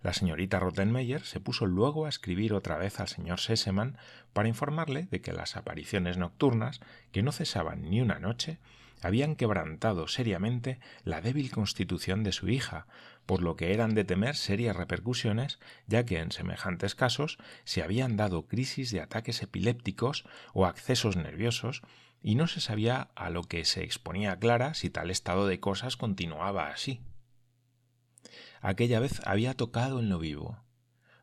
La 0.03 0.13
señorita 0.13 0.59
Rottenmeier 0.59 1.25
se 1.25 1.41
puso 1.41 1.67
luego 1.67 2.07
a 2.07 2.09
escribir 2.09 2.55
otra 2.55 2.77
vez 2.77 2.99
al 2.99 3.09
señor 3.09 3.39
Sesemann 3.39 3.97
para 4.33 4.49
informarle 4.49 5.07
de 5.11 5.21
que 5.21 5.33
las 5.33 5.57
apariciones 5.57 6.17
nocturnas, 6.17 6.81
que 7.13 7.23
no 7.23 7.31
cesaban 7.31 7.89
ni 7.89 8.01
una 8.01 8.19
noche, 8.19 8.59
habían 9.01 9.37
quebrantado 9.37 10.09
seriamente 10.09 10.79
la 11.05 11.21
débil 11.21 11.51
constitución 11.51 12.23
de 12.23 12.33
su 12.33 12.49
hija, 12.49 12.87
por 13.27 13.43
lo 13.43 13.57
que 13.57 13.75
eran 13.75 13.95
de 13.95 14.05
temer 14.05 14.37
serias 14.37 14.77
repercusiones, 14.77 15.59
ya 15.87 16.05
que 16.05 16.19
en 16.19 16.33
semejantes 16.33 16.95
casos 16.95 17.39
se 17.65 17.83
habían 17.83 18.17
dado 18.17 18.47
crisis 18.47 18.91
de 18.91 19.01
ataques 19.01 19.43
epilépticos 19.43 20.25
o 20.53 20.67
accesos 20.67 21.17
nerviosos, 21.17 21.83
y 22.23 22.37
no 22.37 22.47
se 22.47 22.61
sabía 22.61 23.09
a 23.17 23.31
lo 23.31 23.43
que 23.43 23.65
se 23.65 23.83
exponía 23.83 24.39
Clara 24.39 24.75
si 24.75 24.91
tal 24.91 25.11
estado 25.11 25.49
de 25.49 25.59
cosas 25.59 25.97
continuaba 25.97 26.69
así. 26.69 27.01
Aquella 28.63 29.01
vez 29.01 29.21
había 29.27 29.55
tocado 29.55 29.99
en 29.99 30.09
lo 30.09 30.21
vivo. 30.21 30.63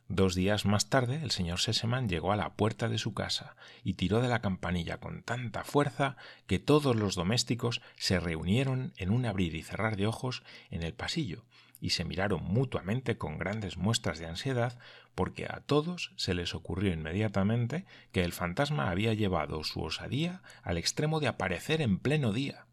Dos 0.09 0.35
días 0.35 0.65
más 0.65 0.89
tarde 0.89 1.21
el 1.23 1.31
señor 1.31 1.59
Sesemann 1.59 2.09
llegó 2.09 2.33
a 2.33 2.35
la 2.35 2.55
puerta 2.55 2.89
de 2.89 2.97
su 2.97 3.13
casa 3.13 3.55
y 3.81 3.93
tiró 3.93 4.19
de 4.21 4.27
la 4.27 4.41
campanilla 4.41 4.99
con 4.99 5.23
tanta 5.23 5.63
fuerza 5.63 6.17
que 6.47 6.59
todos 6.59 6.97
los 6.97 7.15
domésticos 7.15 7.81
se 7.95 8.19
reunieron 8.19 8.91
en 8.97 9.09
un 9.09 9.25
abrir 9.25 9.55
y 9.55 9.63
cerrar 9.63 9.95
de 9.95 10.05
ojos 10.05 10.43
en 10.69 10.83
el 10.83 10.93
pasillo 10.93 11.45
y 11.79 11.91
se 11.91 12.03
miraron 12.03 12.43
mutuamente 12.43 13.17
con 13.17 13.37
grandes 13.37 13.77
muestras 13.77 14.19
de 14.19 14.25
ansiedad 14.25 14.77
porque 15.15 15.45
a 15.45 15.61
todos 15.65 16.11
se 16.17 16.33
les 16.33 16.53
ocurrió 16.53 16.91
inmediatamente 16.91 17.85
que 18.11 18.25
el 18.25 18.33
fantasma 18.33 18.89
había 18.89 19.13
llevado 19.13 19.63
su 19.63 19.81
osadía 19.81 20.41
al 20.61 20.77
extremo 20.77 21.21
de 21.21 21.27
aparecer 21.27 21.81
en 21.81 21.99
pleno 21.99 22.33
día. 22.33 22.65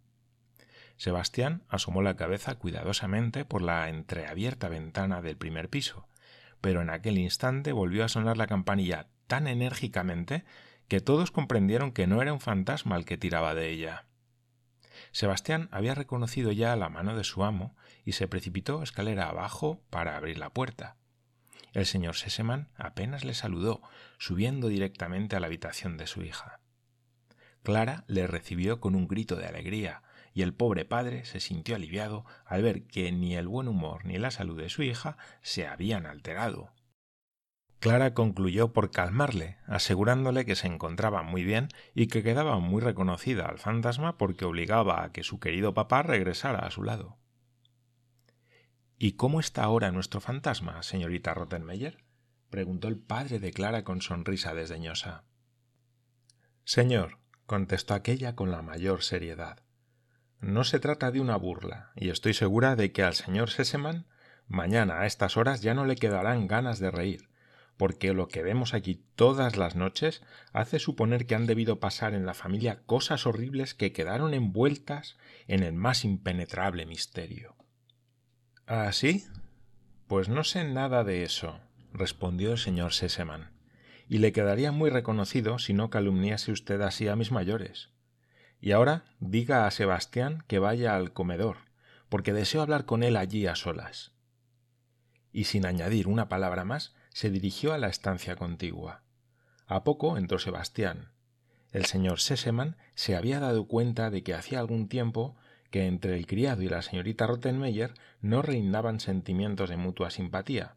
Sebastián 0.96 1.62
asomó 1.68 2.02
la 2.02 2.16
cabeza 2.16 2.54
cuidadosamente 2.54 3.44
por 3.44 3.62
la 3.62 3.88
entreabierta 3.88 4.68
ventana 4.68 5.22
del 5.22 5.36
primer 5.36 5.68
piso 5.68 6.08
pero 6.60 6.82
en 6.82 6.90
aquel 6.90 7.18
instante 7.18 7.72
volvió 7.72 8.04
a 8.04 8.08
sonar 8.08 8.36
la 8.36 8.46
campanilla 8.46 9.06
tan 9.26 9.46
enérgicamente 9.46 10.44
que 10.88 11.00
todos 11.00 11.30
comprendieron 11.30 11.92
que 11.92 12.06
no 12.06 12.22
era 12.22 12.32
un 12.32 12.40
fantasma 12.40 12.96
el 12.96 13.04
que 13.04 13.16
tiraba 13.16 13.54
de 13.54 13.70
ella. 13.70 14.06
Sebastián 15.12 15.68
había 15.70 15.94
reconocido 15.94 16.52
ya 16.52 16.74
la 16.76 16.88
mano 16.88 17.16
de 17.16 17.24
su 17.24 17.44
amo 17.44 17.76
y 18.04 18.12
se 18.12 18.28
precipitó 18.28 18.82
escalera 18.82 19.28
abajo 19.28 19.80
para 19.90 20.16
abrir 20.16 20.38
la 20.38 20.50
puerta. 20.50 20.96
El 21.72 21.86
señor 21.86 22.16
Sesemann 22.16 22.68
apenas 22.76 23.24
le 23.24 23.34
saludó, 23.34 23.80
subiendo 24.18 24.68
directamente 24.68 25.36
a 25.36 25.40
la 25.40 25.46
habitación 25.46 25.96
de 25.96 26.06
su 26.06 26.22
hija. 26.22 26.60
Clara 27.62 28.04
le 28.06 28.26
recibió 28.26 28.80
con 28.80 28.94
un 28.94 29.06
grito 29.06 29.36
de 29.36 29.46
alegría, 29.46 30.02
y 30.36 30.42
el 30.42 30.52
pobre 30.52 30.84
padre 30.84 31.24
se 31.24 31.40
sintió 31.40 31.76
aliviado 31.76 32.26
al 32.44 32.60
ver 32.60 32.86
que 32.86 33.10
ni 33.10 33.36
el 33.36 33.48
buen 33.48 33.68
humor 33.68 34.04
ni 34.04 34.18
la 34.18 34.30
salud 34.30 34.60
de 34.60 34.68
su 34.68 34.82
hija 34.82 35.16
se 35.40 35.66
habían 35.66 36.04
alterado. 36.04 36.74
Clara 37.78 38.12
concluyó 38.12 38.74
por 38.74 38.90
calmarle, 38.90 39.56
asegurándole 39.66 40.44
que 40.44 40.54
se 40.54 40.66
encontraba 40.66 41.22
muy 41.22 41.42
bien 41.42 41.68
y 41.94 42.08
que 42.08 42.22
quedaba 42.22 42.58
muy 42.58 42.82
reconocida 42.82 43.46
al 43.46 43.58
fantasma 43.58 44.18
porque 44.18 44.44
obligaba 44.44 45.02
a 45.04 45.10
que 45.10 45.22
su 45.22 45.40
querido 45.40 45.72
papá 45.72 46.02
regresara 46.02 46.66
a 46.66 46.70
su 46.70 46.82
lado. 46.82 47.16
¿Y 48.98 49.12
cómo 49.12 49.40
está 49.40 49.64
ahora 49.64 49.90
nuestro 49.90 50.20
fantasma, 50.20 50.82
señorita 50.82 51.32
Rottenmeier? 51.32 52.04
preguntó 52.50 52.88
el 52.88 52.98
padre 52.98 53.38
de 53.38 53.52
Clara 53.52 53.84
con 53.84 54.02
sonrisa 54.02 54.52
desdeñosa. 54.52 55.24
Señor, 56.64 57.20
contestó 57.46 57.94
aquella 57.94 58.36
con 58.36 58.50
la 58.50 58.60
mayor 58.60 59.02
seriedad, 59.02 59.62
no 60.40 60.64
se 60.64 60.80
trata 60.80 61.10
de 61.10 61.20
una 61.20 61.36
burla, 61.36 61.90
y 61.96 62.10
estoy 62.10 62.34
segura 62.34 62.76
de 62.76 62.92
que 62.92 63.02
al 63.02 63.14
señor 63.14 63.50
Sesemann 63.50 64.06
mañana 64.48 65.00
a 65.00 65.06
estas 65.06 65.36
horas 65.36 65.60
ya 65.60 65.74
no 65.74 65.84
le 65.84 65.96
quedarán 65.96 66.46
ganas 66.46 66.78
de 66.78 66.90
reír, 66.90 67.28
porque 67.76 68.12
lo 68.12 68.28
que 68.28 68.42
vemos 68.42 68.74
aquí 68.74 69.02
todas 69.16 69.56
las 69.56 69.76
noches 69.76 70.22
hace 70.52 70.78
suponer 70.78 71.26
que 71.26 71.34
han 71.34 71.46
debido 71.46 71.80
pasar 71.80 72.14
en 72.14 72.26
la 72.26 72.34
familia 72.34 72.82
cosas 72.86 73.26
horribles 73.26 73.74
que 73.74 73.92
quedaron 73.92 74.34
envueltas 74.34 75.16
en 75.46 75.62
el 75.62 75.74
más 75.74 76.04
impenetrable 76.04 76.86
misterio. 76.86 77.56
¿Ah, 78.66 78.92
sí? 78.92 79.24
Pues 80.06 80.28
no 80.28 80.44
sé 80.44 80.64
nada 80.64 81.04
de 81.04 81.22
eso, 81.22 81.60
respondió 81.92 82.52
el 82.52 82.58
señor 82.58 82.92
Sesemann, 82.92 83.50
y 84.08 84.18
le 84.18 84.32
quedaría 84.32 84.72
muy 84.72 84.90
reconocido 84.90 85.58
si 85.58 85.72
no 85.72 85.90
calumniase 85.90 86.52
usted 86.52 86.80
así 86.80 87.08
a 87.08 87.16
mis 87.16 87.32
mayores. 87.32 87.90
Y 88.66 88.72
ahora 88.72 89.04
diga 89.20 89.64
a 89.64 89.70
Sebastián 89.70 90.42
que 90.48 90.58
vaya 90.58 90.96
al 90.96 91.12
comedor, 91.12 91.58
porque 92.08 92.32
deseo 92.32 92.62
hablar 92.62 92.84
con 92.84 93.04
él 93.04 93.16
allí 93.16 93.46
a 93.46 93.54
solas. 93.54 94.10
Y 95.30 95.44
sin 95.44 95.66
añadir 95.66 96.08
una 96.08 96.28
palabra 96.28 96.64
más, 96.64 96.92
se 97.10 97.30
dirigió 97.30 97.72
a 97.72 97.78
la 97.78 97.86
estancia 97.86 98.34
contigua. 98.34 99.04
A 99.68 99.84
poco 99.84 100.18
entró 100.18 100.40
Sebastián. 100.40 101.12
El 101.70 101.84
señor 101.84 102.18
Sesemann 102.18 102.76
se 102.96 103.14
había 103.14 103.38
dado 103.38 103.68
cuenta 103.68 104.10
de 104.10 104.24
que 104.24 104.34
hacía 104.34 104.58
algún 104.58 104.88
tiempo 104.88 105.36
que 105.70 105.86
entre 105.86 106.16
el 106.16 106.26
criado 106.26 106.62
y 106.62 106.68
la 106.68 106.82
señorita 106.82 107.28
Rottenmeier 107.28 107.94
no 108.20 108.42
reinaban 108.42 108.98
sentimientos 108.98 109.70
de 109.70 109.76
mutua 109.76 110.10
simpatía, 110.10 110.74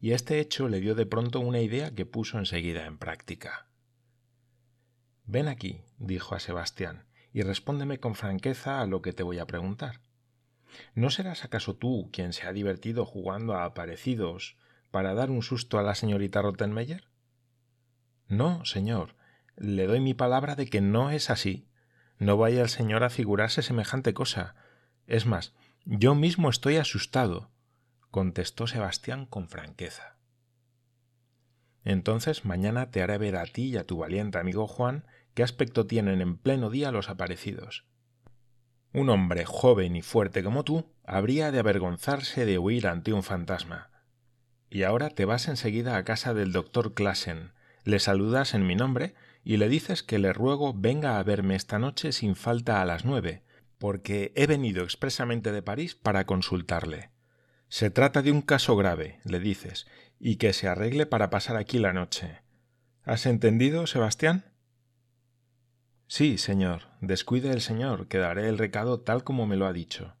y 0.00 0.12
este 0.12 0.38
hecho 0.38 0.68
le 0.68 0.78
dio 0.78 0.94
de 0.94 1.06
pronto 1.06 1.40
una 1.40 1.58
idea 1.58 1.92
que 1.92 2.06
puso 2.06 2.38
enseguida 2.38 2.86
en 2.86 2.98
práctica. 2.98 3.66
Ven 5.24 5.48
aquí, 5.48 5.80
dijo 5.98 6.36
a 6.36 6.38
Sebastián, 6.38 7.06
y 7.32 7.42
respóndeme 7.42 7.98
con 7.98 8.14
franqueza 8.14 8.80
a 8.80 8.86
lo 8.86 9.02
que 9.02 9.12
te 9.12 9.22
voy 9.22 9.38
a 9.38 9.46
preguntar. 9.46 10.00
¿No 10.94 11.10
serás 11.10 11.44
acaso 11.44 11.74
tú 11.74 12.10
quien 12.12 12.32
se 12.32 12.46
ha 12.46 12.52
divertido 12.52 13.04
jugando 13.04 13.54
a 13.54 13.64
aparecidos 13.64 14.56
para 14.90 15.14
dar 15.14 15.30
un 15.30 15.42
susto 15.42 15.78
a 15.78 15.82
la 15.82 15.94
señorita 15.94 16.42
Rottenmeier? 16.42 17.08
No, 18.28 18.64
señor, 18.64 19.14
le 19.56 19.86
doy 19.86 20.00
mi 20.00 20.14
palabra 20.14 20.54
de 20.54 20.66
que 20.66 20.80
no 20.80 21.10
es 21.10 21.30
así. 21.30 21.68
No 22.18 22.36
vaya 22.36 22.62
el 22.62 22.68
señor 22.68 23.04
a 23.04 23.10
figurarse 23.10 23.62
semejante 23.62 24.14
cosa. 24.14 24.54
Es 25.06 25.26
más, 25.26 25.54
yo 25.84 26.14
mismo 26.14 26.48
estoy 26.48 26.76
asustado, 26.76 27.50
contestó 28.10 28.66
Sebastián 28.66 29.26
con 29.26 29.48
franqueza. 29.48 30.16
Entonces 31.84 32.44
mañana 32.44 32.90
te 32.90 33.02
haré 33.02 33.18
ver 33.18 33.36
a 33.36 33.44
ti 33.44 33.70
y 33.70 33.76
a 33.76 33.86
tu 33.86 33.98
valiente 33.98 34.38
amigo 34.38 34.68
Juan 34.68 35.04
qué 35.34 35.42
aspecto 35.42 35.86
tienen 35.86 36.20
en 36.20 36.36
pleno 36.36 36.70
día 36.70 36.90
los 36.92 37.08
aparecidos. 37.08 37.84
Un 38.92 39.08
hombre 39.08 39.44
joven 39.44 39.96
y 39.96 40.02
fuerte 40.02 40.42
como 40.44 40.64
tú 40.64 40.92
habría 41.04 41.50
de 41.50 41.58
avergonzarse 41.58 42.44
de 42.44 42.58
huir 42.58 42.86
ante 42.86 43.12
un 43.12 43.22
fantasma. 43.22 43.90
Y 44.68 44.82
ahora 44.82 45.10
te 45.10 45.24
vas 45.24 45.48
enseguida 45.48 45.96
a 45.96 46.04
casa 46.04 46.34
del 46.34 46.52
doctor 46.52 46.94
Classen, 46.94 47.52
le 47.84 47.98
saludas 47.98 48.54
en 48.54 48.66
mi 48.66 48.76
nombre 48.76 49.14
y 49.44 49.56
le 49.56 49.68
dices 49.68 50.02
que 50.02 50.18
le 50.18 50.32
ruego 50.32 50.72
venga 50.74 51.18
a 51.18 51.22
verme 51.22 51.56
esta 51.56 51.78
noche 51.78 52.12
sin 52.12 52.36
falta 52.36 52.80
a 52.80 52.84
las 52.84 53.04
nueve, 53.04 53.42
porque 53.78 54.32
he 54.36 54.46
venido 54.46 54.84
expresamente 54.84 55.50
de 55.52 55.62
París 55.62 55.94
para 55.94 56.24
consultarle. 56.24 57.10
Se 57.68 57.90
trata 57.90 58.22
de 58.22 58.30
un 58.30 58.42
caso 58.42 58.76
grave, 58.76 59.18
le 59.24 59.40
dices, 59.40 59.86
y 60.20 60.36
que 60.36 60.52
se 60.52 60.68
arregle 60.68 61.06
para 61.06 61.30
pasar 61.30 61.56
aquí 61.56 61.78
la 61.78 61.92
noche. 61.92 62.42
¿Has 63.02 63.26
entendido, 63.26 63.86
Sebastián? 63.86 64.51
Sí, 66.14 66.36
señor. 66.36 66.82
Descuide 67.00 67.52
el 67.52 67.62
señor, 67.62 68.06
que 68.06 68.18
daré 68.18 68.46
el 68.46 68.58
recado 68.58 69.00
tal 69.00 69.24
como 69.24 69.46
me 69.46 69.56
lo 69.56 69.64
ha 69.64 69.72
dicho. 69.72 70.12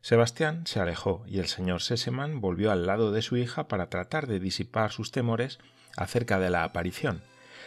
Sebastián 0.00 0.66
se 0.66 0.80
alejó 0.80 1.24
y 1.26 1.40
el 1.40 1.46
señor 1.46 1.82
Sesemann 1.82 2.40
volvió 2.40 2.72
al 2.72 2.86
lado 2.86 3.12
de 3.12 3.20
su 3.20 3.36
hija 3.36 3.68
para 3.68 3.90
tratar 3.90 4.26
de 4.26 4.40
disipar 4.40 4.92
sus 4.92 5.12
temores 5.12 5.58
acerca 5.94 6.38
de 6.38 6.48
la 6.48 6.64
aparición, 6.64 7.20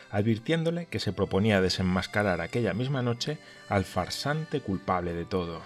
advirtiéndole 0.10 0.88
que 0.88 0.98
se 1.00 1.14
proponía 1.14 1.62
desenmascarar 1.62 2.42
aquella 2.42 2.74
misma 2.74 3.04
noche 3.04 3.38
al 3.70 3.86
farsante 3.86 4.62
culpable 4.62 5.14
de 5.14 5.26
todo. 5.26 5.62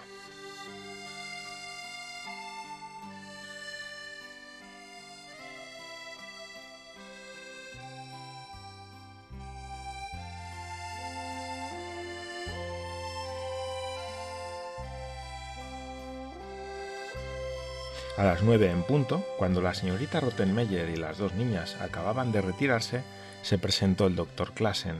A 18.18 18.24
las 18.24 18.42
nueve 18.42 18.70
en 18.70 18.82
punto, 18.82 19.24
cuando 19.38 19.62
la 19.62 19.72
señorita 19.72 20.20
Rottenmeier 20.20 20.90
y 20.90 20.96
las 20.96 21.16
dos 21.16 21.32
niñas 21.32 21.80
acababan 21.80 22.30
de 22.30 22.42
retirarse, 22.42 23.02
se 23.40 23.56
presentó 23.56 24.06
el 24.06 24.16
doctor 24.16 24.52
Klassen. 24.52 24.96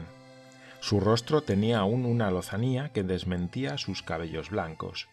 Su 0.79 0.99
rostro 0.99 1.41
tenía 1.41 1.77
aún 1.77 2.05
una 2.05 2.31
lozanía 2.31 2.89
que 2.89 3.03
desmentía 3.03 3.77
sus 3.77 4.01
cabellos 4.01 4.49
blancos. 4.49 5.09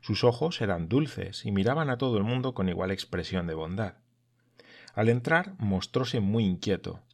Sus 0.00 0.24
ojos 0.24 0.60
eran 0.60 0.88
dulces 0.88 1.46
y 1.46 1.52
miraban 1.52 1.90
a 1.90 1.96
todo 1.96 2.18
el 2.18 2.24
mundo 2.24 2.54
con 2.54 2.68
igual 2.68 2.90
expresión 2.90 3.46
de 3.46 3.54
bondad. 3.54 3.94
Al 4.94 5.08
entrar 5.08 5.54
mostróse 5.58 6.18
muy 6.18 6.44
inquieto, 6.44 7.04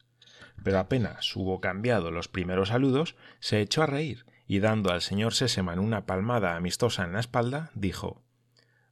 pero 0.62 0.78
apenas 0.78 1.37
hubo 1.37 1.61
cambiado 1.61 2.11
los 2.11 2.28
primeros 2.28 2.71
saludos, 2.71 3.14
se 3.40 3.61
echó 3.61 3.83
a 3.83 3.87
reír 3.87 4.25
y 4.47 4.61
dando 4.61 4.90
al 4.90 5.02
señor 5.02 5.35
Seseman 5.35 5.78
una 5.78 6.07
palmada 6.07 6.57
amistosa 6.57 7.04
en 7.04 7.12
la 7.12 7.21
espalda, 7.21 7.71
dijo 7.75 8.23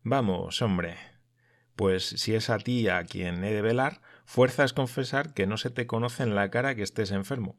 Vamos, 0.02 0.60
hombre, 0.60 1.11
pues 1.76 2.06
si 2.06 2.34
es 2.34 2.50
a 2.50 2.58
ti 2.58 2.88
a 2.88 3.04
quien 3.04 3.42
he 3.44 3.52
de 3.52 3.62
velar, 3.62 4.00
fuerza 4.24 4.64
es 4.64 4.72
confesar 4.72 5.34
que 5.34 5.46
no 5.46 5.56
se 5.56 5.70
te 5.70 5.86
conoce 5.86 6.22
en 6.22 6.34
la 6.34 6.50
cara 6.50 6.74
que 6.74 6.82
estés 6.82 7.10
enfermo. 7.10 7.56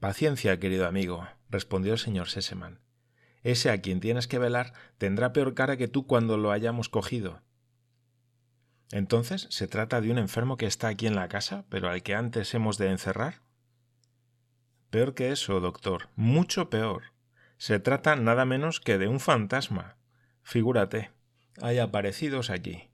Paciencia, 0.00 0.58
querido 0.58 0.86
amigo, 0.86 1.28
respondió 1.48 1.92
el 1.92 1.98
señor 1.98 2.28
Seseman. 2.28 2.80
Ese 3.42 3.70
a 3.70 3.80
quien 3.80 4.00
tienes 4.00 4.26
que 4.26 4.38
velar 4.38 4.72
tendrá 4.98 5.32
peor 5.32 5.54
cara 5.54 5.76
que 5.76 5.88
tú 5.88 6.06
cuando 6.06 6.36
lo 6.36 6.50
hayamos 6.50 6.88
cogido. 6.88 7.42
Entonces, 8.90 9.46
¿se 9.50 9.68
trata 9.68 10.00
de 10.00 10.10
un 10.10 10.18
enfermo 10.18 10.56
que 10.56 10.66
está 10.66 10.88
aquí 10.88 11.06
en 11.06 11.14
la 11.14 11.28
casa, 11.28 11.64
pero 11.68 11.88
al 11.88 12.02
que 12.02 12.14
antes 12.14 12.52
hemos 12.54 12.76
de 12.76 12.90
encerrar? 12.90 13.42
Peor 14.90 15.14
que 15.14 15.30
eso, 15.30 15.60
doctor, 15.60 16.08
mucho 16.16 16.68
peor. 16.68 17.12
Se 17.56 17.78
trata 17.78 18.16
nada 18.16 18.44
menos 18.44 18.80
que 18.80 18.98
de 18.98 19.06
un 19.06 19.20
fantasma. 19.20 19.96
Figúrate 20.42 21.10
hay 21.62 21.78
aparecidos 21.78 22.50
aquí. 22.50 22.90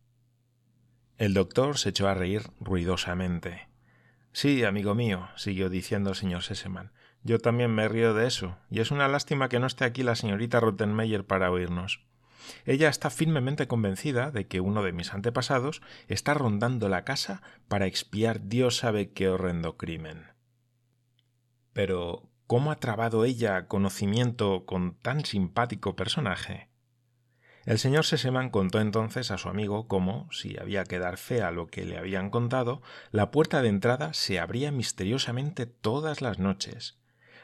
El 1.19 1.35
doctor 1.35 1.79
se 1.79 1.91
echó 1.91 2.09
a 2.09 2.15
reír 2.15 2.43
ruidosamente. 2.61 3.69
Sí, 4.33 4.65
amigo 4.65 4.95
mío, 4.95 5.29
siguió 5.37 5.71
diciendo 5.71 6.11
el 6.11 6.17
señor 6.17 6.43
Sesemann. 6.43 6.93
Yo 7.23 7.39
también 7.39 7.75
me 7.75 7.89
río 7.89 8.15
de 8.15 8.27
eso, 8.27 8.59
y 8.71 8.81
es 8.81 8.91
una 8.91 9.09
lástima 9.09 9.49
que 9.49 9.59
no 9.59 9.67
esté 9.67 9.85
aquí 9.85 10.03
la 10.03 10.15
señorita 10.15 10.61
Rottenmeier 10.61 11.25
para 11.25 11.51
oírnos. 11.51 12.05
Ella 12.65 12.89
está 12.89 13.11
firmemente 13.11 13.67
convencida 13.67 14.31
de 14.31 14.47
que 14.47 14.61
uno 14.61 14.83
de 14.83 14.93
mis 14.93 15.13
antepasados 15.13 15.83
está 16.07 16.35
rondando 16.35 16.89
la 16.89 17.05
casa 17.05 17.43
para 17.67 17.87
expiar 17.87 18.47
Dios 18.47 18.77
sabe 18.77 19.11
qué 19.11 19.29
horrendo 19.29 19.77
crimen. 19.77 20.27
Pero, 21.73 22.29
¿cómo 22.47 22.71
ha 22.71 22.77
trabado 22.77 23.25
ella 23.25 23.67
conocimiento 23.67 24.67
con 24.67 24.95
tan 24.95 25.25
simpático 25.25 25.97
personaje? 25.97 26.69
El 27.67 27.81
señor 27.81 28.05
Seseman 28.05 28.51
contó 28.51 28.81
entonces 28.81 29.33
a 29.33 29.39
su 29.39 29.49
amigo 29.49 29.89
cómo, 29.89 30.29
si 30.31 30.57
había 30.57 30.85
que 30.85 31.01
dar 31.01 31.17
fe 31.17 31.43
a 31.43 31.51
lo 31.51 31.67
que 31.67 31.85
le 31.85 31.99
habían 31.99 32.31
contado, 32.31 32.81
la 33.11 33.33
puerta 33.33 33.61
de 33.61 33.69
entrada 33.69 34.15
se 34.15 34.39
abría 34.39 34.71
misteriosamente 34.71 35.67
todas 35.67 36.23
las 36.23 36.39
noches. 36.39 36.97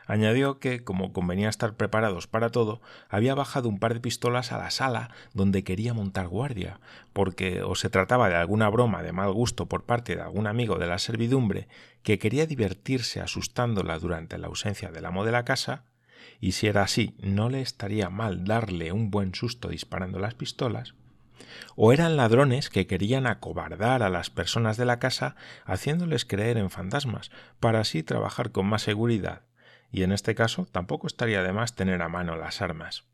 Añadió 0.07 0.61
que, 0.61 0.85
como 0.85 1.13
convenía 1.13 1.49
estar 1.49 1.75
preparados 1.75 2.29
para 2.29 2.51
todo, 2.51 2.81
había 3.09 3.35
bajado 3.35 3.69
un 3.69 3.81
par 3.81 3.95
de 3.95 4.01
pistolas 4.01 4.53
a 4.53 4.59
la 4.59 4.71
sala 4.71 5.11
donde 5.33 5.65
quería 5.65 5.93
montar 5.93 6.29
guardia, 6.29 6.79
porque 7.13 7.65
o 7.65 7.75
se 7.75 7.91
trataba 7.91 8.29
de 8.29 8.37
alguna 8.37 8.69
broma 8.69 9.03
de 9.03 9.13
mal 9.13 9.33
gusto 9.33 9.67
por 9.67 9.87
parte 9.87 10.15
de 10.15 10.23
algún 10.23 10.47
amigo 10.47 10.79
de 10.79 10.87
la 10.87 11.01
servidumbre 11.01 11.67
que 12.05 12.21
quería 12.21 12.47
divertirse 12.47 13.21
asustándola 13.21 13.99
durante 13.99 14.39
la 14.39 14.47
ausencia 14.47 14.93
del 14.93 15.05
amo 15.05 15.25
de 15.25 15.33
la 15.33 15.45
casa, 15.45 15.85
y 16.41 16.53
si 16.53 16.67
era 16.67 16.83
así, 16.83 17.15
no 17.21 17.49
le 17.49 17.61
estaría 17.61 18.11
mal 18.11 18.45
darle 18.45 18.93
un 18.93 19.11
buen 19.11 19.35
susto 19.35 19.69
disparando 19.69 20.19
las 20.19 20.35
pistolas, 20.35 20.95
o 21.77 21.93
eran 21.93 22.17
ladrones 22.17 22.71
que 22.71 22.87
querían 22.87 23.27
acobardar 23.27 24.03
a 24.03 24.11
las 24.11 24.31
personas 24.31 24.77
de 24.77 24.85
la 24.85 24.99
casa 24.99 25.37
haciéndoles 25.65 26.25
creer 26.25 26.57
en 26.57 26.71
fantasmas, 26.71 27.31
para 27.61 27.81
así 27.81 28.03
trabajar 28.03 28.53
con 28.53 28.67
más 28.67 28.83
seguridad, 28.83 29.43
y 29.91 30.03
en 30.03 30.13
este 30.13 30.35
caso 30.35 30.67
tampoco 30.67 31.07
estaría 31.07 31.43
de 31.43 31.53
más 31.53 31.75
tener 31.75 32.03
a 32.03 32.09
mano 32.09 32.37
las 32.37 32.63
armas. 32.63 33.05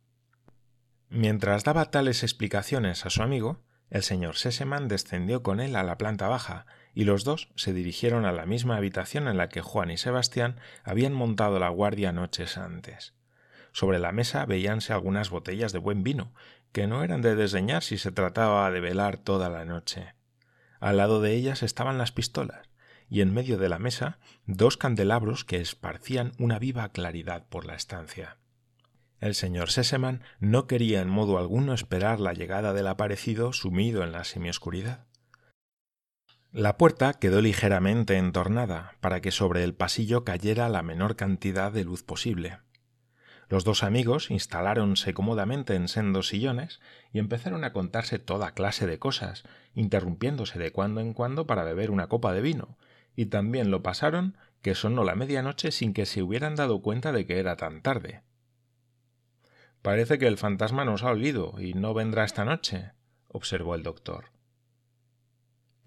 Mientras 1.11 1.64
daba 1.64 1.90
tales 1.90 2.23
explicaciones 2.23 3.07
a 3.07 3.11
su 3.11 3.23
amigo, 3.23 3.62
el 3.90 4.03
señor 4.03 4.37
Seseman 4.37 4.88
descendió 4.88 5.42
con 5.42 5.61
él 5.61 5.75
a 5.75 5.83
la 5.83 5.97
planta 5.97 6.29
baja 6.29 6.66
y 6.94 7.05
los 7.05 7.24
dos 7.24 7.48
se 7.55 7.72
dirigieron 7.72 8.24
a 8.24 8.33
la 8.33 8.46
misma 8.46 8.77
habitación 8.77 9.29
en 9.29 9.37
la 9.37 9.48
que 9.48 9.61
Juan 9.61 9.90
y 9.90 9.96
Sebastián 9.96 10.57
habían 10.85 11.12
montado 11.12 11.59
la 11.59 11.68
guardia 11.68 12.12
noches 12.12 12.59
antes. 12.59 13.14
Sobre 13.72 13.98
la 13.98 14.12
mesa 14.12 14.46
veíanse 14.46 14.92
algunas 14.92 15.31
botellas 15.31 15.72
de 15.72 15.79
buen 15.79 16.03
vino, 16.03 16.33
que 16.72 16.87
no 16.87 17.05
eran 17.05 17.22
de 17.22 17.35
desdeñar 17.35 17.83
si 17.83 17.98
se 17.98 18.12
trataba 18.12 18.70
de 18.70 18.81
velar 18.81 19.18
toda 19.18 19.48
la 19.48 19.64
noche. 19.64 20.14
Al 20.81 20.96
lado 20.96 21.20
de 21.20 21.35
ellas 21.35 21.62
estaban 21.62 21.98
las 21.98 22.12
pistolas, 22.12 22.68
y 23.09 23.20
en 23.20 23.33
medio 23.33 23.59
de 23.59 23.68
la 23.68 23.79
mesa 23.79 24.18
dos 24.46 24.77
candelabros 24.77 25.44
que 25.44 25.61
esparcían 25.61 26.33
una 26.38 26.59
viva 26.59 26.88
claridad 26.90 27.46
por 27.48 27.64
la 27.64 27.74
estancia. 27.74 28.38
El 29.20 29.35
señor 29.35 29.70
Seseman 29.70 30.22
no 30.38 30.66
quería 30.68 31.01
en 31.01 31.09
modo 31.09 31.38
alguno 31.38 31.74
esperar 31.74 32.20
la 32.20 32.35
llegada 32.35 32.72
del 32.72 32.87
aparecido 32.87 33.53
sumido 33.53 34.05
en 34.05 34.12
la 34.12 34.22
semioscuridad. 34.22 35.08
La 36.59 36.77
puerta 36.77 37.12
quedó 37.12 37.40
ligeramente 37.40 38.16
entornada 38.16 38.97
para 38.99 39.21
que 39.21 39.31
sobre 39.31 39.62
el 39.62 39.75
pasillo 39.75 40.25
cayera 40.25 40.68
la 40.68 40.83
menor 40.83 41.14
cantidad 41.14 41.71
de 41.71 41.85
luz 41.85 42.03
posible. 42.03 42.59
Los 43.49 43.62
dos 43.62 43.85
amigos 43.85 44.33
instaláronse 44.33 45.14
cómodamente 45.14 45.77
en 45.77 45.87
sendos 45.87 46.27
sillones 46.27 46.81
y 47.12 47.21
empezaron 47.21 47.62
a 47.62 47.73
contarse 47.73 48.18
toda 48.18 48.55
clase 48.55 48.88
de 48.88 48.99
cosas, 48.99 49.44
interrumpiéndose 49.77 50.59
de 50.59 50.73
cuando 50.73 51.01
en 51.01 51.12
cuando 51.12 51.47
para 51.47 51.62
beber 51.62 51.92
una 51.92 52.09
copa 52.09 52.33
de 52.33 52.40
vino, 52.40 52.77
y 53.14 53.27
también 53.27 53.71
lo 53.71 53.85
pasaron 53.85 54.37
que 54.61 54.75
sonó 54.75 55.05
la 55.05 55.14
medianoche 55.14 55.71
sin 55.71 55.94
que 55.94 56.07
se 56.07 56.25
hubieran 56.25 56.57
dado 56.57 56.83
cuenta 56.83 57.12
de 57.12 57.25
que 57.25 57.38
era 57.38 57.57
tan 57.57 57.83
tarde. 57.83 58.25
Parece 59.81 60.18
que 60.18 60.27
el 60.27 60.38
fantasma 60.38 60.85
nos 60.85 61.05
ha 61.05 61.12
olido 61.12 61.55
y 61.61 61.75
no 61.75 61.94
vendrá 61.94 62.25
esta 62.25 62.44
noche, 62.44 62.90
observó 63.29 63.77
el 63.77 63.85
doctor. 63.85 64.37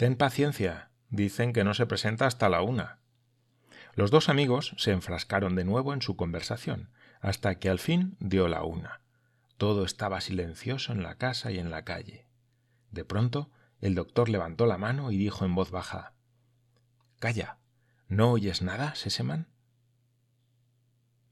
Ten 0.02 0.16
paciencia. 0.16 0.90
Dicen 1.12 1.54
que 1.54 1.64
no 1.64 1.76
se 1.76 1.86
presenta 1.86 2.26
hasta 2.26 2.50
la 2.50 2.64
una. 2.64 2.98
Los 3.94 4.10
dos 4.10 4.30
amigos 4.30 4.74
se 4.78 4.94
enfrascaron 4.94 5.56
de 5.56 5.64
nuevo 5.64 5.94
en 5.94 6.02
su 6.02 6.16
conversación, 6.16 6.90
hasta 7.20 7.60
que 7.60 7.70
al 7.70 7.78
fin 7.78 8.18
dio 8.20 8.48
la 8.48 8.64
una. 8.64 9.02
Todo 9.58 9.86
estaba 9.86 10.20
silencioso 10.20 10.92
en 10.92 11.04
la 11.04 11.20
casa 11.20 11.52
y 11.52 11.60
en 11.60 11.70
la 11.70 11.84
calle. 11.84 12.26
De 12.90 13.06
pronto, 13.06 13.52
el 13.80 13.94
doctor 13.94 14.28
levantó 14.28 14.66
la 14.66 14.80
mano 14.80 15.12
y 15.12 15.18
dijo 15.18 15.46
en 15.46 15.54
voz 15.54 15.70
baja 15.70 16.14
Calla. 17.20 17.60
¿No 18.08 18.32
oyes 18.32 18.64
nada, 18.64 18.96
Seseman? 18.96 19.50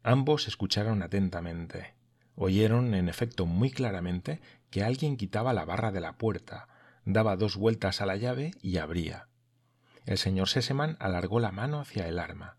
Ambos 0.03 0.47
escucharon 0.47 1.01
atentamente. 1.01 1.95
Oyeron, 2.35 2.93
en 2.93 3.09
efecto, 3.09 3.47
muy 3.47 3.71
claramente 3.71 4.39
que 4.69 4.83
alguien 4.83 5.17
quitaba 5.17 5.53
la 5.53 5.65
barra 5.65 5.91
de 5.91 6.01
la 6.01 6.19
puerta, 6.19 6.67
daba 7.05 7.35
dos 7.35 7.55
vueltas 7.55 8.01
a 8.01 8.05
la 8.05 8.15
llave 8.15 8.51
y 8.61 8.77
abría. 8.77 9.27
El 10.05 10.17
señor 10.17 10.49
Sesemann 10.49 10.97
alargó 10.99 11.39
la 11.39 11.51
mano 11.51 11.79
hacia 11.79 12.07
el 12.07 12.19
arma. 12.19 12.57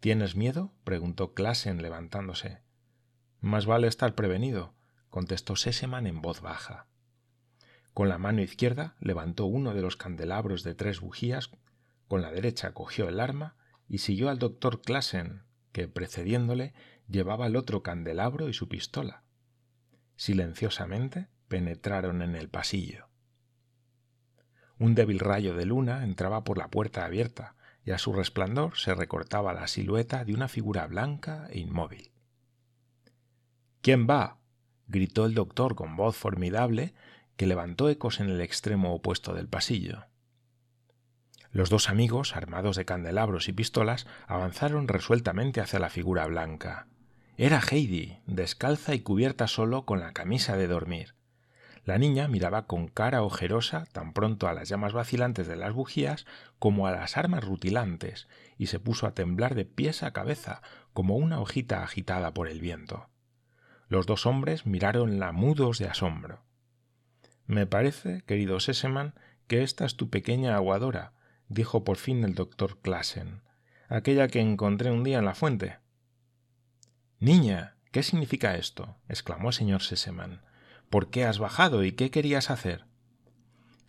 ¿Tienes 0.00 0.36
miedo? 0.36 0.72
preguntó 0.84 1.34
Klassen 1.34 1.82
levantándose. 1.82 2.60
Más 3.40 3.66
vale 3.66 3.88
estar 3.88 4.14
prevenido, 4.14 4.74
contestó 5.08 5.56
Sesemann 5.56 6.06
en 6.06 6.20
voz 6.20 6.40
baja. 6.40 6.86
Con 7.92 8.08
la 8.08 8.18
mano 8.18 8.42
izquierda 8.42 8.96
levantó 9.00 9.46
uno 9.46 9.72
de 9.72 9.80
los 9.80 9.96
candelabros 9.96 10.62
de 10.62 10.74
tres 10.74 11.00
bujías, 11.00 11.50
con 12.08 12.22
la 12.22 12.32
derecha 12.32 12.74
cogió 12.74 13.08
el 13.08 13.20
arma 13.20 13.56
y 13.88 13.98
siguió 13.98 14.28
al 14.28 14.38
doctor 14.38 14.82
Klassen, 14.82 15.42
que, 15.72 15.88
precediéndole, 15.88 16.74
llevaba 17.08 17.46
el 17.46 17.56
otro 17.56 17.82
candelabro 17.82 18.48
y 18.48 18.52
su 18.52 18.68
pistola. 18.68 19.22
Silenciosamente 20.16 21.28
penetraron 21.48 22.22
en 22.22 22.36
el 22.36 22.48
pasillo. 22.48 23.08
Un 24.78 24.94
débil 24.94 25.20
rayo 25.20 25.54
de 25.54 25.66
luna 25.66 26.04
entraba 26.04 26.44
por 26.44 26.58
la 26.58 26.68
puerta 26.68 27.04
abierta, 27.04 27.54
y 27.84 27.90
a 27.90 27.98
su 27.98 28.12
resplandor 28.12 28.76
se 28.76 28.94
recortaba 28.94 29.52
la 29.52 29.66
silueta 29.66 30.24
de 30.24 30.34
una 30.34 30.48
figura 30.48 30.86
blanca 30.86 31.46
e 31.50 31.58
inmóvil. 31.58 32.12
¿Quién 33.82 34.08
va? 34.08 34.38
gritó 34.86 35.26
el 35.26 35.34
doctor 35.34 35.74
con 35.74 35.96
voz 35.96 36.16
formidable 36.16 36.94
que 37.36 37.46
levantó 37.46 37.88
ecos 37.88 38.20
en 38.20 38.28
el 38.28 38.40
extremo 38.40 38.94
opuesto 38.94 39.34
del 39.34 39.48
pasillo. 39.48 40.06
Los 41.50 41.70
dos 41.70 41.88
amigos, 41.88 42.34
armados 42.34 42.76
de 42.76 42.84
candelabros 42.84 43.48
y 43.48 43.52
pistolas, 43.52 44.06
avanzaron 44.26 44.88
resueltamente 44.88 45.60
hacia 45.60 45.78
la 45.78 45.90
figura 45.90 46.26
blanca. 46.26 46.88
Era 47.36 47.60
Heidi, 47.60 48.18
descalza 48.26 48.94
y 48.94 49.00
cubierta 49.00 49.46
solo 49.46 49.84
con 49.84 50.00
la 50.00 50.12
camisa 50.12 50.56
de 50.56 50.66
dormir. 50.66 51.14
La 51.84 51.98
niña 51.98 52.28
miraba 52.28 52.66
con 52.66 52.88
cara 52.88 53.22
ojerosa 53.22 53.84
tan 53.92 54.14
pronto 54.14 54.48
a 54.48 54.54
las 54.54 54.68
llamas 54.68 54.94
vacilantes 54.94 55.46
de 55.46 55.56
las 55.56 55.74
bujías 55.74 56.24
como 56.58 56.86
a 56.86 56.92
las 56.92 57.18
armas 57.18 57.44
rutilantes, 57.44 58.26
y 58.56 58.68
se 58.68 58.80
puso 58.80 59.06
a 59.06 59.14
temblar 59.14 59.54
de 59.54 59.66
pies 59.66 60.02
a 60.02 60.12
cabeza 60.12 60.62
como 60.94 61.16
una 61.16 61.40
hojita 61.40 61.82
agitada 61.82 62.32
por 62.32 62.48
el 62.48 62.60
viento. 62.60 63.10
Los 63.88 64.06
dos 64.06 64.24
hombres 64.24 64.64
miraronla 64.64 65.32
mudos 65.32 65.78
de 65.78 65.86
asombro. 65.86 66.42
Me 67.46 67.66
parece, 67.66 68.22
querido 68.22 68.60
Sesemann, 68.60 69.14
que 69.46 69.62
esta 69.62 69.84
es 69.84 69.96
tu 69.96 70.08
pequeña 70.08 70.56
aguadora, 70.56 71.12
dijo 71.48 71.84
por 71.84 71.98
fin 71.98 72.24
el 72.24 72.34
doctor 72.34 72.80
Klassen, 72.80 73.42
aquella 73.88 74.28
que 74.28 74.40
encontré 74.40 74.90
un 74.90 75.04
día 75.04 75.18
en 75.18 75.26
la 75.26 75.34
fuente. 75.34 75.78
Niña, 77.18 77.76
¿qué 77.92 78.02
significa 78.02 78.56
esto? 78.56 78.96
exclamó 79.08 79.48
el 79.48 79.54
señor 79.54 79.82
Sesemann. 79.82 80.40
¿Por 80.94 81.10
qué 81.10 81.24
has 81.24 81.40
bajado 81.40 81.82
y 81.82 81.90
qué 81.90 82.12
querías 82.12 82.50
hacer? 82.50 82.84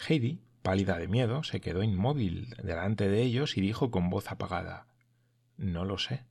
Heidi, 0.09 0.41
pálida 0.63 0.97
de 0.97 1.07
miedo, 1.07 1.43
se 1.43 1.61
quedó 1.61 1.83
inmóvil 1.83 2.55
delante 2.63 3.07
de 3.07 3.21
ellos 3.21 3.57
y 3.57 3.61
dijo 3.61 3.91
con 3.91 4.09
voz 4.09 4.31
apagada 4.31 4.87
No 5.55 5.85
lo 5.85 5.99
sé. 5.99 6.25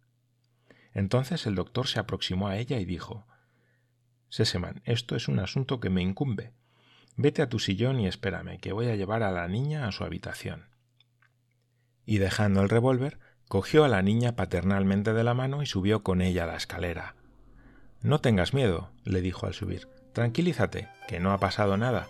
Entonces 0.92 1.46
el 1.46 1.54
doctor 1.54 1.86
se 1.86 2.00
aproximó 2.00 2.48
a 2.48 2.58
ella 2.58 2.80
y 2.80 2.86
dijo 2.86 3.24
Sesemann, 4.30 4.82
esto 4.84 5.14
es 5.14 5.28
un 5.28 5.38
asunto 5.38 5.78
que 5.78 5.90
me 5.90 6.02
incumbe. 6.02 6.54
Vete 7.14 7.42
a 7.42 7.48
tu 7.48 7.60
sillón 7.60 8.00
y 8.00 8.08
espérame, 8.08 8.58
que 8.58 8.72
voy 8.72 8.88
a 8.88 8.96
llevar 8.96 9.22
a 9.22 9.30
la 9.30 9.46
niña 9.46 9.86
a 9.86 9.92
su 9.92 10.02
habitación. 10.02 10.64
Y 12.04 12.18
dejando 12.18 12.62
el 12.62 12.68
revólver, 12.68 13.20
cogió 13.46 13.84
a 13.84 13.88
la 13.88 14.02
niña 14.02 14.34
paternalmente 14.34 15.12
de 15.12 15.22
la 15.22 15.34
mano 15.34 15.62
y 15.62 15.66
subió 15.66 16.02
con 16.02 16.20
ella 16.20 16.42
a 16.42 16.48
la 16.48 16.56
escalera. 16.56 17.14
No 18.02 18.20
tengas 18.20 18.54
miedo, 18.54 18.90
le 19.04 19.20
dijo 19.20 19.46
al 19.46 19.54
subir. 19.54 19.93
Tranquilízate, 20.14 20.88
que 21.08 21.18
no 21.18 21.32
ha 21.32 21.38
pasado 21.38 21.76
nada. 21.76 22.06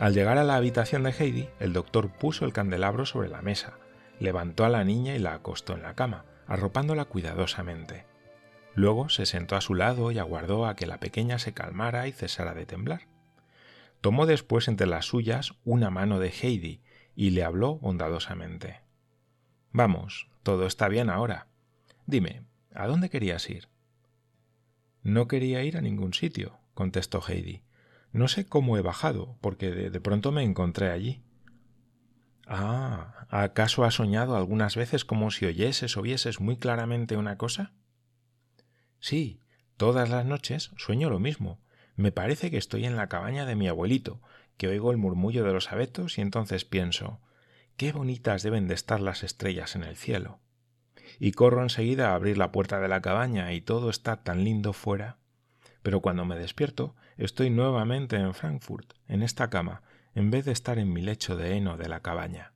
Al 0.00 0.14
llegar 0.14 0.38
a 0.38 0.44
la 0.44 0.56
habitación 0.56 1.02
de 1.02 1.10
Heidi, 1.10 1.50
el 1.58 1.74
doctor 1.74 2.08
puso 2.08 2.46
el 2.46 2.54
candelabro 2.54 3.04
sobre 3.04 3.28
la 3.28 3.42
mesa, 3.42 3.74
levantó 4.18 4.64
a 4.64 4.70
la 4.70 4.82
niña 4.82 5.14
y 5.14 5.18
la 5.18 5.34
acostó 5.34 5.74
en 5.74 5.82
la 5.82 5.94
cama, 5.94 6.24
arropándola 6.46 7.04
cuidadosamente. 7.04 8.06
Luego 8.74 9.10
se 9.10 9.26
sentó 9.26 9.56
a 9.56 9.60
su 9.60 9.74
lado 9.74 10.10
y 10.10 10.18
aguardó 10.18 10.64
a 10.64 10.74
que 10.74 10.86
la 10.86 11.00
pequeña 11.00 11.38
se 11.38 11.52
calmara 11.52 12.08
y 12.08 12.12
cesara 12.12 12.54
de 12.54 12.64
temblar. 12.64 13.08
Tomó 14.00 14.24
después 14.24 14.68
entre 14.68 14.86
las 14.86 15.04
suyas 15.04 15.52
una 15.64 15.90
mano 15.90 16.18
de 16.18 16.30
Heidi 16.30 16.80
y 17.14 17.28
le 17.28 17.44
habló 17.44 17.76
bondadosamente. 17.76 18.80
Vamos, 19.70 20.30
todo 20.42 20.66
está 20.66 20.88
bien 20.88 21.10
ahora. 21.10 21.48
Dime, 22.06 22.46
¿a 22.74 22.86
dónde 22.86 23.10
querías 23.10 23.50
ir? 23.50 23.68
No 25.02 25.28
quería 25.28 25.62
ir 25.62 25.76
a 25.76 25.82
ningún 25.82 26.14
sitio, 26.14 26.58
contestó 26.72 27.20
Heidi. 27.20 27.64
No 28.12 28.26
sé 28.26 28.46
cómo 28.46 28.76
he 28.76 28.82
bajado, 28.82 29.36
porque 29.40 29.70
de, 29.70 30.00
pronto 30.00 30.32
me 30.32 30.42
encontré 30.42 30.90
allí. 30.90 31.22
Ah, 32.46 33.26
¿acaso 33.28 33.84
has 33.84 33.94
soñado 33.94 34.36
algunas 34.36 34.74
veces 34.74 35.04
como 35.04 35.30
si 35.30 35.46
oyeses 35.46 35.96
o 35.96 36.02
vieses 36.02 36.40
muy 36.40 36.56
claramente 36.56 37.16
una 37.16 37.38
cosa? 37.38 37.72
Sí, 38.98 39.40
todas 39.76 40.10
las 40.10 40.26
noches 40.26 40.72
sueño 40.76 41.08
lo 41.08 41.20
mismo. 41.20 41.60
Me 41.94 42.10
parece 42.10 42.50
que 42.50 42.58
estoy 42.58 42.84
en 42.84 42.96
la 42.96 43.08
cabaña 43.08 43.46
de 43.46 43.54
mi 43.54 43.68
abuelito, 43.68 44.20
que 44.56 44.66
oigo 44.66 44.90
el 44.90 44.96
murmullo 44.96 45.44
de 45.44 45.52
los 45.52 45.70
abetos 45.70 46.18
y 46.18 46.22
entonces 46.22 46.64
pienso 46.64 47.20
qué 47.76 47.92
bonitas 47.92 48.42
deben 48.42 48.66
de 48.66 48.74
estar 48.74 49.00
las 49.00 49.22
estrellas 49.22 49.76
en 49.76 49.84
el 49.84 49.96
cielo. 49.96 50.40
Y 51.20 51.32
corro 51.32 51.62
enseguida 51.62 52.10
a 52.10 52.14
abrir 52.14 52.38
la 52.38 52.50
puerta 52.50 52.80
de 52.80 52.88
la 52.88 53.00
cabaña 53.00 53.52
y 53.52 53.60
todo 53.60 53.88
está 53.88 54.24
tan 54.24 54.42
lindo 54.42 54.72
fuera 54.72 55.19
pero 55.82 56.00
cuando 56.00 56.24
me 56.24 56.38
despierto 56.38 56.94
estoy 57.16 57.50
nuevamente 57.50 58.16
en 58.16 58.34
Frankfurt, 58.34 58.94
en 59.08 59.22
esta 59.22 59.50
cama, 59.50 59.82
en 60.14 60.30
vez 60.30 60.44
de 60.44 60.52
estar 60.52 60.78
en 60.78 60.92
mi 60.92 61.02
lecho 61.02 61.36
de 61.36 61.56
heno 61.56 61.76
de 61.76 61.88
la 61.88 62.00
cabaña. 62.00 62.52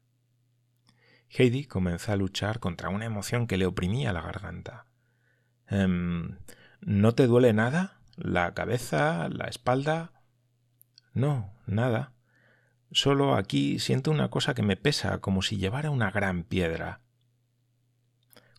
Heidi 1.29 1.65
comenzó 1.65 2.13
a 2.13 2.17
luchar 2.17 2.61
contra 2.61 2.89
una 2.89 3.07
emoción 3.07 3.47
que 3.47 3.57
le 3.57 3.67
oprimía 3.67 4.13
la 4.13 4.23
garganta. 4.23 4.87
Em, 5.67 6.37
¿No 6.81 7.15
te 7.15 7.27
duele 7.27 7.53
nada? 7.53 8.01
¿La 8.17 8.55
cabeza? 8.55 9.29
¿La 9.31 9.47
espalda? 9.47 10.13
No, 11.13 11.53
nada. 11.67 12.13
Solo 12.93 13.35
aquí 13.35 13.79
siento 13.79 14.11
una 14.11 14.29
cosa 14.31 14.55
que 14.55 14.63
me 14.63 14.77
pesa, 14.77 15.19
como 15.21 15.43
si 15.43 15.57
llevara 15.57 15.91
una 15.91 16.11
gran 16.11 16.45
piedra. 16.45 17.01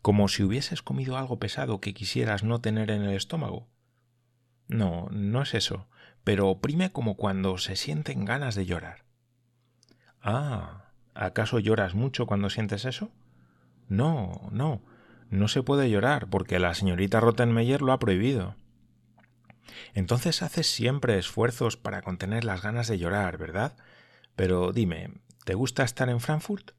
Como 0.01 0.27
si 0.27 0.43
hubieses 0.43 0.81
comido 0.81 1.17
algo 1.17 1.39
pesado 1.39 1.79
que 1.79 1.93
quisieras 1.93 2.43
no 2.43 2.59
tener 2.59 2.91
en 2.91 3.03
el 3.03 3.15
estómago. 3.15 3.69
No, 4.67 5.07
no 5.11 5.41
es 5.41 5.53
eso, 5.53 5.87
pero 6.23 6.49
oprime 6.49 6.91
como 6.91 7.15
cuando 7.15 7.57
se 7.57 7.75
sienten 7.75 8.25
ganas 8.25 8.55
de 8.55 8.65
llorar. 8.65 9.05
Ah, 10.21 10.91
¿acaso 11.13 11.59
lloras 11.59 11.93
mucho 11.93 12.25
cuando 12.25 12.49
sientes 12.49 12.85
eso? 12.85 13.11
No, 13.87 14.49
no, 14.51 14.81
no 15.29 15.47
se 15.47 15.61
puede 15.61 15.89
llorar 15.89 16.27
porque 16.29 16.59
la 16.59 16.73
señorita 16.73 17.19
Rottenmeier 17.19 17.81
lo 17.81 17.91
ha 17.93 17.99
prohibido. 17.99 18.55
Entonces 19.93 20.41
haces 20.41 20.67
siempre 20.67 21.17
esfuerzos 21.17 21.77
para 21.77 22.01
contener 22.01 22.43
las 22.43 22.61
ganas 22.61 22.87
de 22.87 22.97
llorar, 22.97 23.37
¿verdad? 23.37 23.75
Pero 24.35 24.71
dime, 24.71 25.11
¿te 25.43 25.53
gusta 25.53 25.83
estar 25.83 26.09
en 26.09 26.19
Frankfurt? 26.19 26.71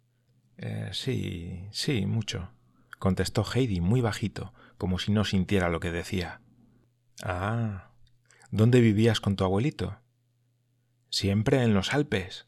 Eh, 0.59 0.91
sí, 0.93 1.69
sí, 1.71 2.07
mucho, 2.07 2.51
contestó 2.99 3.45
Heidi 3.45 3.81
muy 3.81 4.01
bajito, 4.01 4.53
como 4.79 4.99
si 4.99 5.13
no 5.13 5.25
sintiera 5.25 5.69
lo 5.69 5.81
que 5.81 5.93
decía. 5.93 6.41
Ah. 7.23 7.91
¿Dónde 8.51 8.81
vivías 8.81 9.21
con 9.21 9.37
tu 9.37 9.45
abuelito? 9.45 9.99
Siempre 11.11 11.63
en 11.63 11.75
los 11.75 11.95
Alpes. 11.95 12.47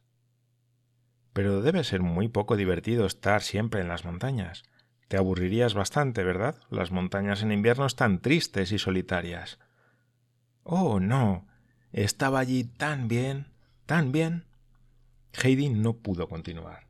Pero 1.33 1.62
debe 1.62 1.85
ser 1.85 2.02
muy 2.02 2.28
poco 2.28 2.57
divertido 2.57 3.07
estar 3.07 3.42
siempre 3.42 3.81
en 3.81 3.88
las 3.88 4.04
montañas. 4.04 4.64
Te 5.09 5.16
aburrirías 5.16 5.74
bastante, 5.74 6.22
¿verdad? 6.22 6.57
Las 6.70 6.90
montañas 6.90 7.42
en 7.42 7.52
invierno 7.52 7.87
están 7.87 8.20
tristes 8.20 8.72
y 8.72 8.78
solitarias. 8.78 9.59
Oh, 10.64 11.00
no. 11.00 11.46
Estaba 11.92 12.40
allí 12.40 12.64
tan 12.64 13.09
bien, 13.09 13.46
tan 13.87 14.12
bien. 14.12 14.44
Heidi 15.33 15.70
no 15.70 15.94
pudo 15.94 16.28
continuar. 16.28 16.88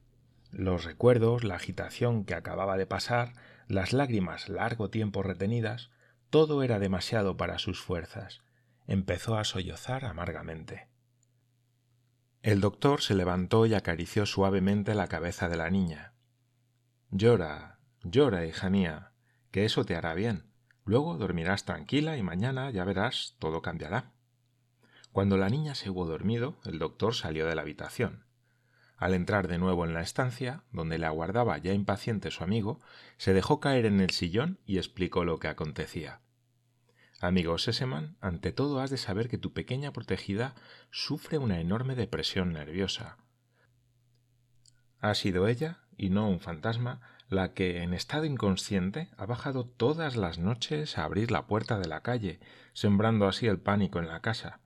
Los 0.51 0.85
recuerdos, 0.85 1.45
la 1.45 1.55
agitación 1.55 2.25
que 2.25 2.35
acababa 2.35 2.77
de 2.77 2.87
pasar, 2.87 3.35
las 3.69 3.93
lágrimas 3.93 4.49
largo 4.49 4.91
tiempo 4.91 5.23
retenidas, 5.23 5.91
todo 6.31 6.63
era 6.63 6.79
demasiado 6.79 7.37
para 7.37 7.59
sus 7.59 7.81
fuerzas. 7.81 8.41
Empezó 8.87 9.37
a 9.37 9.45
sollozar 9.45 10.05
amargamente. 10.05 10.89
El 12.43 12.61
doctor 12.61 13.03
se 13.03 13.15
levantó 13.15 13.67
y 13.67 13.75
acarició 13.75 14.27
suavemente 14.27 14.95
la 14.95 15.09
cabeza 15.09 15.49
de 15.49 15.57
la 15.57 15.71
niña. 15.71 16.15
Llora, 17.11 17.81
llora, 18.03 18.47
hija 18.47 18.71
mía, 18.71 19.13
que 19.51 19.65
eso 19.65 19.85
te 19.85 19.97
hará 19.97 20.15
bien. 20.15 20.53
Luego 20.85 21.17
dormirás 21.17 21.65
tranquila 21.65 22.17
y 22.17 22.23
mañana, 22.23 22.71
ya 22.71 22.85
verás, 22.85 23.37
todo 23.39 23.61
cambiará. 23.61 24.13
Cuando 25.13 25.37
la 25.37 25.49
niña 25.49 25.75
se 25.75 25.91
hubo 25.91 26.07
dormido, 26.07 26.61
el 26.65 26.79
doctor 26.79 27.15
salió 27.15 27.47
de 27.47 27.55
la 27.55 27.63
habitación. 27.63 28.28
Al 28.99 29.15
entrar 29.15 29.47
de 29.47 29.59
nuevo 29.59 29.85
en 29.85 29.95
la 29.95 30.01
estancia, 30.01 30.65
donde 30.73 30.99
le 30.99 31.07
aguardaba 31.07 31.57
ya 31.59 31.73
impaciente 31.73 32.33
su 32.33 32.43
amigo, 32.43 32.81
se 33.17 33.33
dejó 33.33 33.61
caer 33.61 33.87
en 33.87 34.01
el 34.01 34.11
sillón 34.11 34.59
y 34.67 34.79
explicó 34.79 35.25
lo 35.25 35.39
que 35.39 35.47
acontecía. 35.47 36.21
Amigo 37.21 37.59
Seseman, 37.59 38.17
ante 38.21 38.53
todo 38.53 38.81
has 38.81 38.91
de 38.91 38.97
saber 38.97 39.29
que 39.29 39.39
tu 39.39 39.53
pequeña 39.53 39.93
protegida 39.93 40.55
sufre 40.91 41.39
una 41.39 41.61
enorme 41.61 41.95
depresión 41.95 42.53
nerviosa. 42.53 43.19
Ha 45.01 45.15
sido 45.15 45.47
ella, 45.47 45.79
y 45.97 46.11
no 46.11 46.29
un 46.29 46.41
fantasma, 46.41 47.01
la 47.29 47.55
que, 47.55 47.83
en 47.83 47.95
estado 47.95 48.25
inconsciente, 48.25 49.11
ha 49.17 49.27
bajado 49.27 49.65
todas 49.65 50.17
las 50.17 50.39
noches 50.39 50.99
a 50.99 51.05
abrir 51.05 51.31
la 51.31 51.47
puerta 51.47 51.79
de 51.79 51.87
la 51.87 52.03
calle, 52.03 52.41
sembrando 52.73 53.29
así 53.29 53.47
el 53.47 53.61
pánico 53.61 54.01
en 54.01 54.09
la 54.09 54.21
casa. 54.21 54.61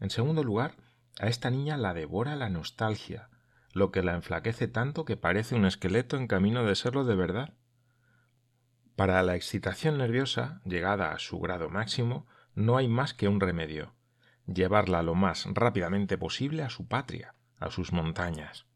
En 0.00 0.10
segundo 0.10 0.44
lugar, 0.44 0.76
a 1.18 1.28
esta 1.28 1.50
niña 1.50 1.76
la 1.76 1.94
devora 1.94 2.36
la 2.36 2.48
nostalgia, 2.48 3.28
lo 3.72 3.90
que 3.90 4.02
la 4.02 4.14
enflaquece 4.14 4.68
tanto 4.68 5.04
que 5.04 5.16
parece 5.16 5.54
un 5.54 5.64
esqueleto 5.64 6.16
en 6.16 6.26
camino 6.26 6.64
de 6.64 6.74
serlo 6.74 7.04
de 7.04 7.16
verdad. 7.16 7.54
Para 8.96 9.22
la 9.22 9.36
excitación 9.36 9.98
nerviosa, 9.98 10.60
llegada 10.64 11.12
a 11.12 11.18
su 11.18 11.38
grado 11.38 11.68
máximo, 11.68 12.26
no 12.54 12.76
hay 12.76 12.88
más 12.88 13.14
que 13.14 13.28
un 13.28 13.40
remedio 13.40 13.94
llevarla 14.52 15.02
lo 15.02 15.14
más 15.14 15.46
rápidamente 15.52 16.18
posible 16.18 16.62
a 16.62 16.70
su 16.70 16.88
patria, 16.88 17.34
a 17.58 17.70
sus 17.70 17.92
montañas. 17.92 18.66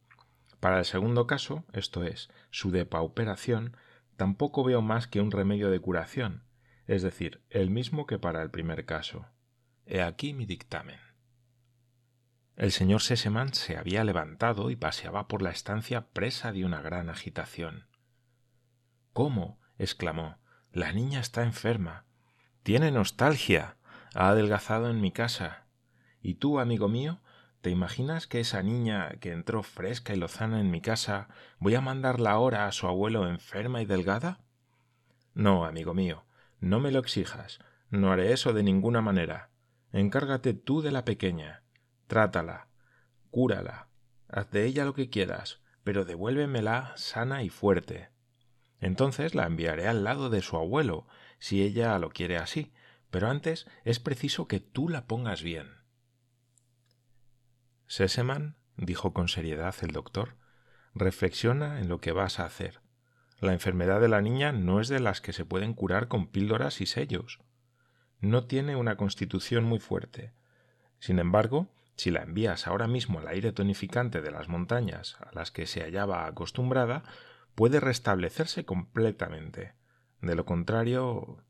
Para 0.60 0.78
el 0.78 0.84
segundo 0.84 1.26
caso, 1.26 1.64
esto 1.72 2.04
es, 2.04 2.30
su 2.50 2.70
depauperación, 2.70 3.76
tampoco 4.16 4.62
veo 4.62 4.82
más 4.82 5.06
que 5.06 5.20
un 5.20 5.30
remedio 5.30 5.70
de 5.70 5.80
curación, 5.80 6.44
es 6.86 7.02
decir, 7.02 7.42
el 7.50 7.70
mismo 7.70 8.06
que 8.06 8.18
para 8.18 8.42
el 8.42 8.50
primer 8.50 8.84
caso. 8.84 9.26
He 9.86 10.02
aquí 10.02 10.34
mi 10.34 10.46
dictamen. 10.46 11.00
El 12.62 12.70
señor 12.70 13.02
Sesemann 13.02 13.54
se 13.54 13.76
había 13.76 14.04
levantado 14.04 14.70
y 14.70 14.76
paseaba 14.76 15.26
por 15.26 15.42
la 15.42 15.50
estancia 15.50 16.12
presa 16.12 16.52
de 16.52 16.64
una 16.64 16.80
gran 16.80 17.10
agitación. 17.10 17.88
¿Cómo? 19.12 19.58
exclamó. 19.78 20.38
La 20.70 20.92
niña 20.92 21.18
está 21.18 21.42
enferma. 21.42 22.04
Tiene 22.62 22.92
nostalgia. 22.92 23.78
Ha 24.14 24.28
adelgazado 24.28 24.90
en 24.90 25.00
mi 25.00 25.10
casa. 25.10 25.66
¿Y 26.20 26.34
tú, 26.34 26.60
amigo 26.60 26.88
mío, 26.88 27.20
te 27.62 27.70
imaginas 27.70 28.28
que 28.28 28.38
esa 28.38 28.62
niña 28.62 29.10
que 29.18 29.32
entró 29.32 29.64
fresca 29.64 30.14
y 30.14 30.18
lozana 30.18 30.60
en 30.60 30.70
mi 30.70 30.80
casa 30.80 31.26
voy 31.58 31.74
a 31.74 31.80
mandarla 31.80 32.30
ahora 32.30 32.68
a 32.68 32.72
su 32.72 32.86
abuelo 32.86 33.26
enferma 33.26 33.82
y 33.82 33.86
delgada? 33.86 34.38
No, 35.34 35.64
amigo 35.64 35.94
mío, 35.94 36.26
no 36.60 36.78
me 36.78 36.92
lo 36.92 37.00
exijas. 37.00 37.58
No 37.90 38.12
haré 38.12 38.32
eso 38.32 38.52
de 38.52 38.62
ninguna 38.62 39.00
manera. 39.00 39.50
Encárgate 39.90 40.54
tú 40.54 40.80
de 40.80 40.92
la 40.92 41.04
pequeña 41.04 41.61
trátala, 42.12 42.68
cúrala, 43.30 43.88
haz 44.28 44.50
de 44.50 44.66
ella 44.66 44.84
lo 44.84 44.92
que 44.92 45.08
quieras, 45.08 45.62
pero 45.82 46.04
devuélvemela 46.04 46.92
sana 46.94 47.42
y 47.42 47.48
fuerte. 47.48 48.10
Entonces 48.80 49.34
la 49.34 49.46
enviaré 49.46 49.88
al 49.88 50.04
lado 50.04 50.28
de 50.28 50.42
su 50.42 50.58
abuelo, 50.58 51.06
si 51.38 51.62
ella 51.62 51.98
lo 51.98 52.10
quiere 52.10 52.36
así, 52.36 52.74
pero 53.10 53.30
antes 53.30 53.66
es 53.84 53.98
preciso 53.98 54.46
que 54.46 54.60
tú 54.60 54.90
la 54.90 55.06
pongas 55.06 55.42
bien. 55.42 55.70
Seseman, 57.86 58.56
dijo 58.76 59.14
con 59.14 59.28
seriedad 59.28 59.74
el 59.80 59.92
doctor, 59.92 60.36
reflexiona 60.94 61.80
en 61.80 61.88
lo 61.88 62.02
que 62.02 62.12
vas 62.12 62.40
a 62.40 62.44
hacer. 62.44 62.82
La 63.40 63.54
enfermedad 63.54 64.02
de 64.02 64.08
la 64.08 64.20
niña 64.20 64.52
no 64.52 64.82
es 64.82 64.88
de 64.88 65.00
las 65.00 65.22
que 65.22 65.32
se 65.32 65.46
pueden 65.46 65.72
curar 65.72 66.08
con 66.08 66.26
píldoras 66.26 66.82
y 66.82 66.86
sellos. 66.86 67.38
No 68.20 68.44
tiene 68.44 68.76
una 68.76 68.98
constitución 68.98 69.64
muy 69.64 69.78
fuerte. 69.78 70.34
Sin 70.98 71.18
embargo, 71.18 71.72
si 71.96 72.10
la 72.10 72.22
envías 72.22 72.66
ahora 72.66 72.86
mismo 72.86 73.18
al 73.18 73.28
aire 73.28 73.52
tonificante 73.52 74.22
de 74.22 74.30
las 74.30 74.48
montañas 74.48 75.16
a 75.20 75.30
las 75.34 75.50
que 75.50 75.66
se 75.66 75.82
hallaba 75.82 76.26
acostumbrada, 76.26 77.02
puede 77.54 77.80
restablecerse 77.80 78.64
completamente. 78.64 79.74
De 80.20 80.34
lo 80.34 80.44
contrario, 80.44 81.44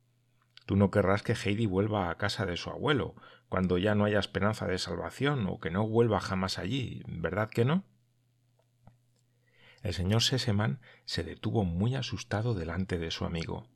tú 0.66 0.76
no 0.76 0.90
querrás 0.90 1.22
que 1.22 1.35
Heidi 1.35 1.66
vuelva 1.66 2.11
a 2.11 2.16
casa 2.16 2.46
de 2.46 2.57
su 2.57 2.70
abuelo, 2.70 3.14
cuando 3.48 3.78
ya 3.78 3.94
no 3.94 4.05
haya 4.05 4.18
esperanza 4.18 4.66
de 4.66 4.78
salvación, 4.78 5.46
o 5.46 5.61
que 5.61 5.70
no 5.70 5.87
vuelva 5.87 6.20
jamás 6.20 6.59
allí, 6.59 7.02
¿verdad 7.07 7.50
que 7.50 7.64
no? 7.64 7.85
El 9.83 9.94
señor 9.94 10.22
Sesemann 10.22 10.81
se 11.05 11.24
detuvo 11.24 11.64
muy 11.64 11.96
asustado 11.96 12.55
delante 12.55 12.98
de 12.98 13.11
su 13.11 13.24
amigo. 13.24 13.68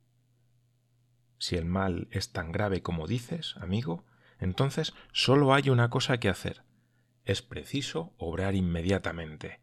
Si 1.37 1.55
el 1.55 1.65
mal 1.65 2.07
es 2.11 2.31
tan 2.31 2.51
grave 2.51 2.81
como 2.81 3.07
dices, 3.07 3.55
amigo, 3.57 4.05
entonces 4.39 4.93
solo 5.11 5.53
hay 5.53 5.69
una 5.69 5.89
cosa 5.89 6.19
que 6.19 6.29
hacer. 6.29 6.63
Es 7.25 7.41
preciso 7.41 8.13
obrar 8.17 8.55
inmediatamente. 8.55 9.59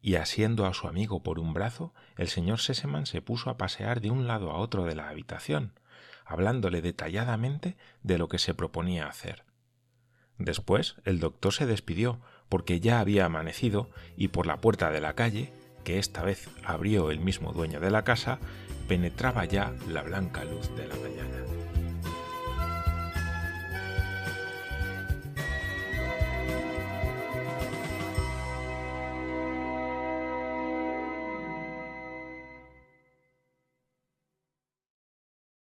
Y 0.00 0.16
asiendo 0.16 0.66
a 0.66 0.74
su 0.74 0.88
amigo 0.88 1.22
por 1.22 1.38
un 1.38 1.54
brazo, 1.54 1.94
el 2.16 2.28
señor 2.28 2.60
Seseman 2.60 3.06
se 3.06 3.22
puso 3.22 3.50
a 3.50 3.56
pasear 3.56 4.00
de 4.00 4.10
un 4.10 4.26
lado 4.26 4.50
a 4.50 4.56
otro 4.56 4.84
de 4.84 4.96
la 4.96 5.08
habitación, 5.08 5.78
hablándole 6.24 6.82
detalladamente 6.82 7.76
de 8.02 8.18
lo 8.18 8.28
que 8.28 8.38
se 8.38 8.54
proponía 8.54 9.06
hacer. 9.06 9.44
Después 10.38 10.96
el 11.04 11.20
doctor 11.20 11.52
se 11.52 11.66
despidió, 11.66 12.20
porque 12.48 12.80
ya 12.80 13.00
había 13.00 13.24
amanecido, 13.24 13.90
y 14.16 14.28
por 14.28 14.46
la 14.46 14.60
puerta 14.60 14.90
de 14.90 15.00
la 15.00 15.14
calle, 15.14 15.52
que 15.84 15.98
esta 15.98 16.22
vez 16.22 16.48
abrió 16.64 17.10
el 17.10 17.20
mismo 17.20 17.52
dueño 17.52 17.80
de 17.80 17.90
la 17.90 18.02
casa, 18.02 18.38
penetraba 18.88 19.44
ya 19.44 19.72
la 19.88 20.02
blanca 20.02 20.44
luz 20.44 20.74
de 20.74 20.88
la 20.88 20.96
mañana. 20.96 21.61